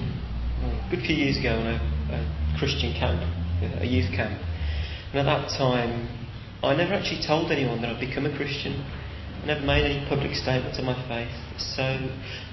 a 0.63 0.88
good 0.89 1.03
few 1.05 1.15
years 1.15 1.36
ago 1.36 1.60
in 1.60 1.67
a, 1.67 1.79
a 2.15 2.55
Christian 2.58 2.93
camp, 2.93 3.19
a 3.81 3.86
youth 3.86 4.10
camp. 4.15 4.39
And 5.12 5.27
at 5.27 5.27
that 5.27 5.49
time, 5.58 6.08
I 6.63 6.73
never 6.73 6.93
actually 6.93 7.21
told 7.27 7.51
anyone 7.51 7.81
that 7.81 7.89
I'd 7.91 7.99
become 7.99 8.25
a 8.25 8.36
Christian. 8.38 8.79
I 9.43 9.45
never 9.45 9.65
made 9.65 9.86
any 9.86 10.08
public 10.10 10.34
statement 10.34 10.78
of 10.80 10.86
my 10.86 10.95
faith. 11.08 11.32
So, 11.58 11.84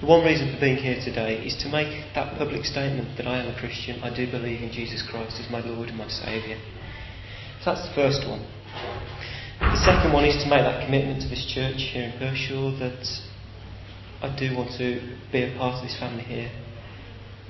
the 0.01 0.07
one 0.07 0.25
reason 0.25 0.53
for 0.53 0.61
being 0.61 0.77
here 0.77 1.01
today 1.03 1.43
is 1.45 1.57
to 1.63 1.69
make 1.69 1.89
that 2.15 2.37
public 2.37 2.65
statement 2.65 3.17
that 3.17 3.27
I 3.27 3.43
am 3.43 3.49
a 3.49 3.59
Christian. 3.59 4.03
I 4.03 4.15
do 4.15 4.31
believe 4.31 4.61
in 4.61 4.71
Jesus 4.71 5.03
Christ 5.09 5.41
as 5.41 5.51
my 5.51 5.61
Lord 5.61 5.89
and 5.89 5.99
my 5.99 6.09
Saviour. 6.09 6.59
So, 7.65 7.73
that's 7.73 7.89
the 7.89 7.95
first 7.95 8.29
one. 8.29 8.45
The 9.61 9.81
second 9.85 10.13
one 10.13 10.25
is 10.25 10.43
to 10.43 10.51
make 10.51 10.67
that 10.67 10.85
commitment 10.85 11.23
to 11.23 11.29
this 11.29 11.47
church 11.47 11.95
here 11.95 12.11
in 12.11 12.19
Pershore 12.19 12.79
that 12.81 13.07
I 14.21 14.35
do 14.39 14.57
want 14.57 14.77
to 14.79 15.01
be 15.31 15.43
a 15.43 15.57
part 15.57 15.77
of 15.77 15.83
this 15.83 15.99
family 15.99 16.25
here, 16.25 16.51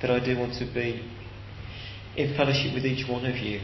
that 0.00 0.10
I 0.10 0.24
do 0.24 0.38
want 0.38 0.54
to 0.60 0.66
be 0.72 1.08
in 2.16 2.36
fellowship 2.36 2.74
with 2.74 2.84
each 2.84 3.08
one 3.08 3.24
of 3.24 3.36
you 3.36 3.60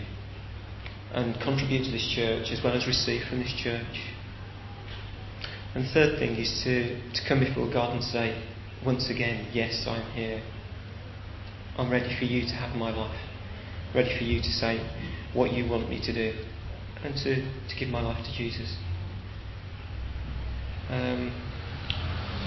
and 1.13 1.35
contribute 1.41 1.85
to 1.85 1.91
this 1.91 2.09
church 2.15 2.49
as 2.53 2.61
well 2.65 2.75
as 2.75 2.87
receive 2.87 3.23
from 3.29 3.41
this 3.41 3.53
church. 3.63 3.97
And 5.75 5.87
third 5.93 6.19
thing 6.19 6.37
is 6.37 6.61
to, 6.65 6.99
to 7.13 7.29
come 7.29 7.41
before 7.41 7.71
God 7.71 7.95
and 7.95 8.03
say, 8.03 8.43
once 8.85 9.11
again, 9.11 9.49
yes, 9.53 9.85
I'm 9.87 10.11
here. 10.13 10.43
I'm 11.77 11.91
ready 11.91 12.17
for 12.19 12.25
you 12.25 12.43
to 12.43 12.55
have 12.55 12.75
my 12.77 12.91
life. 12.91 13.21
Ready 13.95 14.17
for 14.19 14.25
you 14.25 14.41
to 14.41 14.49
say 14.49 14.81
what 15.35 15.53
you 15.53 15.69
want 15.69 15.89
me 15.89 16.01
to 16.05 16.13
do 16.13 16.33
and 17.05 17.15
to, 17.15 17.35
to 17.37 17.79
give 17.79 17.89
my 17.89 18.01
life 18.01 18.25
to 18.25 18.33
Jesus. 18.33 18.77
Um, 20.91 21.31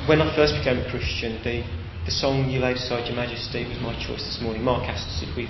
when 0.08 0.22
I 0.22 0.36
first 0.36 0.56
became 0.58 0.80
a 0.80 0.90
Christian, 0.90 1.40
the, 1.44 1.64
the 2.06 2.12
song 2.12 2.50
You 2.50 2.60
Laid 2.60 2.78
Aside 2.78 3.06
Your 3.06 3.16
Majesty 3.16 3.66
was 3.68 3.78
my 3.82 3.94
choice 3.96 4.24
this 4.26 4.40
morning. 4.42 4.64
Mark 4.64 4.84
asked 4.90 5.08
us 5.08 5.24
if 5.24 5.38
we, 5.38 5.48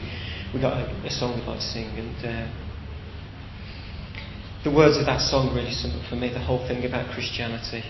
we 0.54 0.60
got 0.60 0.78
a, 0.78 0.92
a 1.08 1.10
song 1.10 1.40
we'd 1.40 1.48
like 1.48 1.60
to 1.60 1.66
sing, 1.66 1.88
and 1.98 2.18
uh, 2.20 2.52
the 4.64 4.72
words 4.72 4.98
of 4.98 5.06
that 5.06 5.22
song 5.22 5.56
really 5.56 5.72
sum 5.72 5.92
up 5.92 6.06
for 6.10 6.16
me 6.16 6.30
the 6.30 6.40
whole 6.40 6.66
thing 6.68 6.86
about 6.86 7.10
Christianity. 7.14 7.84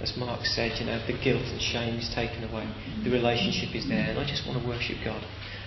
As 0.00 0.16
Mark 0.16 0.44
said, 0.44 0.78
you 0.78 0.86
know, 0.86 0.98
the 1.06 1.18
guilt 1.18 1.42
and 1.42 1.60
shame 1.60 1.98
is 1.98 2.12
taken 2.14 2.44
away, 2.44 2.66
the 3.02 3.10
relationship 3.10 3.74
is 3.74 3.88
there, 3.88 4.10
and 4.10 4.18
I 4.18 4.26
just 4.26 4.46
want 4.46 4.60
to 4.60 4.68
worship 4.68 4.98
God. 5.04 5.22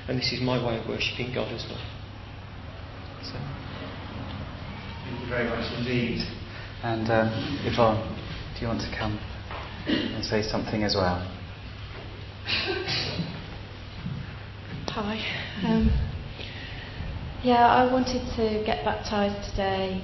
And 0.07 0.17
this 0.17 0.31
is 0.31 0.41
my 0.41 0.63
way 0.63 0.79
of 0.79 0.87
worshipping 0.87 1.33
God 1.33 1.51
as 1.51 1.65
well. 1.67 1.83
So. 3.23 3.35
Thank 5.03 5.21
you 5.21 5.29
very 5.29 5.49
much 5.49 5.71
indeed. 5.79 6.21
And 6.83 7.09
um, 7.09 7.31
Yvonne, 7.65 7.99
do 8.55 8.61
you 8.61 8.67
want 8.67 8.81
to 8.81 8.91
come 8.97 9.19
and 9.87 10.23
say 10.23 10.41
something 10.43 10.83
as 10.83 10.95
well? 10.95 11.19
Hi. 14.87 15.19
Um, 15.63 16.06
yeah, 17.43 17.67
I 17.67 17.91
wanted 17.91 18.25
to 18.35 18.63
get 18.65 18.83
baptised 18.83 19.51
today, 19.51 20.01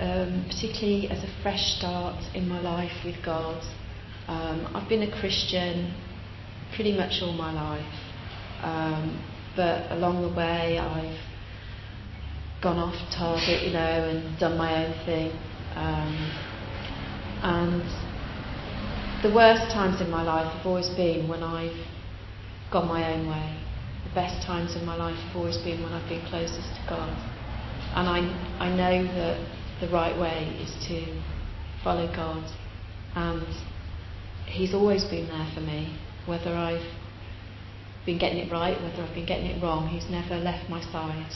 um, 0.00 0.44
particularly 0.48 1.08
as 1.08 1.22
a 1.22 1.28
fresh 1.42 1.76
start 1.78 2.16
in 2.34 2.48
my 2.48 2.60
life 2.60 3.04
with 3.04 3.14
God. 3.24 3.62
Um, 4.26 4.66
I've 4.74 4.88
been 4.88 5.02
a 5.02 5.20
Christian 5.20 5.94
pretty 6.74 6.96
much 6.96 7.22
all 7.22 7.34
my 7.34 7.52
life, 7.52 7.94
um, 8.62 9.22
but 9.54 9.92
along 9.92 10.22
the 10.22 10.34
way 10.36 10.78
I've 10.78 11.18
gone 12.60 12.78
off 12.78 12.96
target, 13.16 13.62
you 13.62 13.72
know, 13.72 13.78
and 14.08 14.38
done 14.40 14.58
my 14.58 14.84
own 14.84 15.06
thing. 15.06 15.30
Um, 15.76 16.32
and 17.44 19.22
the 19.22 19.32
worst 19.32 19.72
times 19.72 20.00
in 20.00 20.10
my 20.10 20.22
life 20.22 20.52
have 20.52 20.66
always 20.66 20.88
been 20.90 21.28
when 21.28 21.44
I've 21.44 21.76
gone 22.72 22.88
my 22.88 23.12
own 23.12 23.28
way 23.28 23.61
best 24.14 24.46
times 24.46 24.76
in 24.76 24.84
my 24.84 24.96
life 24.96 25.16
have 25.16 25.36
always 25.36 25.56
been 25.58 25.82
when 25.82 25.92
I've 25.92 26.08
been 26.08 26.24
closest 26.28 26.68
to 26.76 26.82
God. 26.88 27.10
And 27.94 28.08
I, 28.08 28.20
I 28.58 28.68
know 28.68 29.04
that 29.04 29.38
the 29.80 29.88
right 29.88 30.18
way 30.18 30.56
is 30.60 30.70
to 30.88 31.22
follow 31.82 32.06
God. 32.14 32.44
And 33.14 33.46
He's 34.46 34.74
always 34.74 35.04
been 35.04 35.28
there 35.28 35.50
for 35.54 35.60
me, 35.60 35.96
whether 36.26 36.54
I've 36.54 36.84
been 38.04 38.18
getting 38.18 38.38
it 38.38 38.50
right, 38.50 38.80
whether 38.82 39.02
I've 39.02 39.14
been 39.14 39.26
getting 39.26 39.46
it 39.46 39.62
wrong, 39.62 39.88
He's 39.88 40.08
never 40.10 40.36
left 40.36 40.68
my 40.68 40.80
side. 40.92 41.32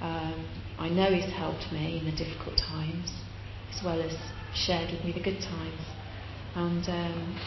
Um, 0.00 0.46
I 0.78 0.88
know 0.88 1.10
He's 1.12 1.30
helped 1.32 1.70
me 1.72 1.98
in 1.98 2.04
the 2.04 2.16
difficult 2.16 2.58
times, 2.58 3.12
as 3.74 3.82
well 3.84 4.00
as 4.00 4.14
shared 4.54 4.90
with 4.90 5.04
me 5.04 5.12
the 5.12 5.22
good 5.22 5.40
times. 5.40 5.82
And 6.54 6.88
um, 6.88 7.40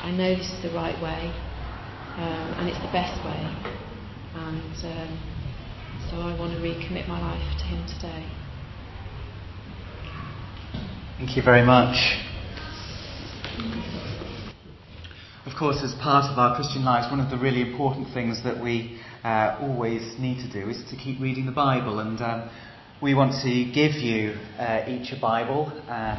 I 0.00 0.10
know 0.10 0.34
this 0.34 0.50
is 0.50 0.62
the 0.62 0.74
right 0.74 1.00
way, 1.02 1.32
um, 2.16 2.54
and 2.58 2.68
it's 2.68 2.78
the 2.78 2.92
best 2.92 3.18
way. 3.24 3.42
And 4.34 4.74
um, 4.86 5.10
so 6.10 6.16
I 6.16 6.38
want 6.38 6.52
to 6.52 6.60
recommit 6.60 7.08
my 7.08 7.20
life 7.20 7.58
to 7.58 7.64
Him 7.64 7.86
today. 7.86 8.28
Thank 11.18 11.36
you 11.36 11.42
very 11.42 11.64
much. 11.64 11.96
Of 15.46 15.52
course, 15.58 15.82
as 15.82 15.94
part 16.02 16.30
of 16.30 16.38
our 16.38 16.56
Christian 16.56 16.84
lives, 16.84 17.10
one 17.10 17.20
of 17.20 17.30
the 17.30 17.38
really 17.38 17.60
important 17.60 18.12
things 18.14 18.42
that 18.44 18.62
we 18.62 19.00
uh, 19.24 19.58
always 19.60 20.14
need 20.18 20.38
to 20.38 20.50
do 20.50 20.68
is 20.68 20.82
to 20.90 20.96
keep 20.96 21.20
reading 21.20 21.46
the 21.46 21.52
Bible. 21.52 21.98
And 21.98 22.20
um, 22.20 22.50
we 23.02 23.14
want 23.14 23.32
to 23.42 23.64
give 23.72 23.92
you 23.92 24.34
uh, 24.58 24.84
each 24.88 25.12
a 25.12 25.20
Bible 25.20 25.72
uh, 25.88 26.18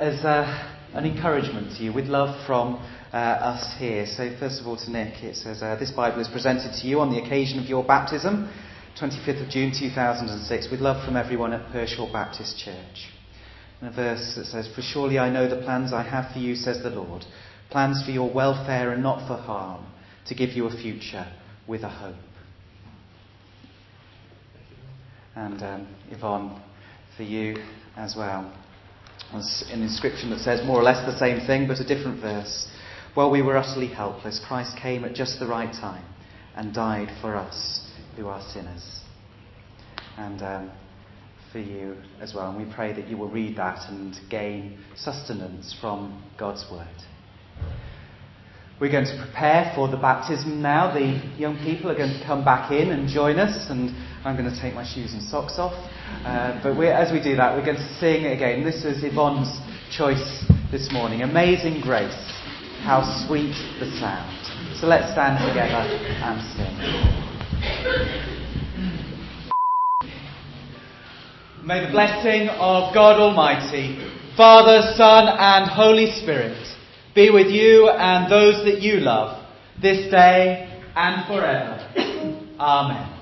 as 0.00 0.24
uh, 0.24 0.77
an 0.94 1.04
encouragement 1.04 1.76
to 1.76 1.82
you 1.82 1.92
with 1.92 2.06
love 2.06 2.46
from 2.46 2.74
uh, 3.12 3.16
us 3.16 3.78
here. 3.78 4.06
So, 4.06 4.34
first 4.38 4.60
of 4.60 4.66
all, 4.66 4.76
to 4.76 4.90
Nick, 4.90 5.22
it 5.22 5.36
says, 5.36 5.62
uh, 5.62 5.76
This 5.76 5.90
Bible 5.90 6.20
is 6.20 6.28
presented 6.28 6.72
to 6.80 6.86
you 6.86 7.00
on 7.00 7.10
the 7.10 7.18
occasion 7.18 7.58
of 7.58 7.66
your 7.66 7.84
baptism, 7.84 8.50
25th 9.00 9.44
of 9.44 9.50
June 9.50 9.72
2006, 9.78 10.70
with 10.70 10.80
love 10.80 11.04
from 11.04 11.16
everyone 11.16 11.52
at 11.52 11.70
Pershore 11.72 12.10
Baptist 12.12 12.58
Church. 12.58 13.08
And 13.80 13.90
a 13.90 13.92
verse 13.92 14.34
that 14.36 14.46
says, 14.46 14.68
For 14.74 14.82
surely 14.82 15.18
I 15.18 15.30
know 15.30 15.48
the 15.48 15.62
plans 15.62 15.92
I 15.92 16.02
have 16.02 16.32
for 16.32 16.38
you, 16.38 16.54
says 16.54 16.82
the 16.82 16.90
Lord 16.90 17.24
plans 17.70 18.02
for 18.04 18.10
your 18.10 18.32
welfare 18.32 18.92
and 18.92 19.02
not 19.02 19.26
for 19.26 19.36
harm, 19.36 19.86
to 20.26 20.34
give 20.34 20.50
you 20.50 20.66
a 20.66 20.70
future 20.70 21.26
with 21.66 21.82
a 21.82 21.88
hope. 21.88 22.16
And 25.34 25.62
um, 25.62 25.96
Yvonne, 26.10 26.62
for 27.16 27.22
you 27.22 27.56
as 27.96 28.14
well. 28.16 28.52
An 29.32 29.82
inscription 29.82 30.30
that 30.30 30.40
says 30.40 30.66
more 30.66 30.80
or 30.80 30.82
less 30.82 31.04
the 31.04 31.18
same 31.18 31.46
thing, 31.46 31.68
but 31.68 31.80
a 31.80 31.84
different 31.84 32.20
verse. 32.20 32.66
While 33.14 33.30
we 33.30 33.42
were 33.42 33.56
utterly 33.56 33.88
helpless, 33.88 34.40
Christ 34.46 34.76
came 34.80 35.04
at 35.04 35.14
just 35.14 35.38
the 35.38 35.46
right 35.46 35.72
time 35.72 36.04
and 36.56 36.74
died 36.74 37.08
for 37.20 37.36
us 37.36 37.90
who 38.16 38.28
are 38.28 38.40
sinners. 38.52 39.00
And 40.16 40.42
um, 40.42 40.70
for 41.52 41.58
you 41.58 41.96
as 42.20 42.34
well. 42.34 42.50
And 42.50 42.66
we 42.66 42.72
pray 42.72 42.92
that 42.92 43.08
you 43.08 43.16
will 43.16 43.28
read 43.28 43.56
that 43.56 43.88
and 43.88 44.14
gain 44.30 44.78
sustenance 44.96 45.76
from 45.80 46.22
God's 46.38 46.64
word. 46.70 46.86
We're 48.80 48.92
going 48.92 49.06
to 49.06 49.24
prepare 49.24 49.72
for 49.74 49.88
the 49.88 49.96
baptism 49.96 50.62
now. 50.62 50.92
The 50.94 51.20
young 51.36 51.56
people 51.58 51.90
are 51.90 51.96
going 51.96 52.16
to 52.16 52.24
come 52.24 52.44
back 52.44 52.70
in 52.70 52.90
and 52.90 53.08
join 53.08 53.38
us, 53.38 53.70
and 53.70 53.90
I'm 54.28 54.36
going 54.36 54.54
to 54.54 54.60
take 54.60 54.74
my 54.74 54.84
shoes 54.84 55.14
and 55.14 55.22
socks 55.22 55.54
off. 55.56 55.72
Uh, 56.22 56.60
but 56.62 56.78
as 56.84 57.10
we 57.10 57.22
do 57.22 57.34
that, 57.36 57.56
we're 57.56 57.64
going 57.64 57.78
to 57.78 57.94
sing 57.98 58.26
again. 58.26 58.62
This 58.62 58.84
was 58.84 59.02
Yvonne's 59.02 59.48
choice 59.90 60.44
this 60.70 60.92
morning 60.92 61.22
Amazing 61.22 61.80
Grace, 61.80 62.12
how 62.84 63.00
sweet 63.26 63.56
the 63.80 63.90
sound. 63.98 64.28
So 64.76 64.86
let's 64.86 65.10
stand 65.12 65.40
together 65.48 65.80
and 66.20 66.44
sing. 66.52 66.76
May 71.64 71.86
the 71.86 71.90
blessing 71.90 72.48
of 72.50 72.92
God 72.92 73.18
Almighty, 73.18 73.96
Father, 74.36 74.92
Son, 74.94 75.24
and 75.26 75.70
Holy 75.70 76.10
Spirit 76.20 76.68
be 77.14 77.30
with 77.30 77.46
you 77.46 77.88
and 77.88 78.30
those 78.30 78.62
that 78.66 78.82
you 78.82 79.00
love 79.00 79.42
this 79.80 80.10
day 80.10 80.68
and 80.94 81.26
forever. 81.26 81.78
Amen. 82.60 83.17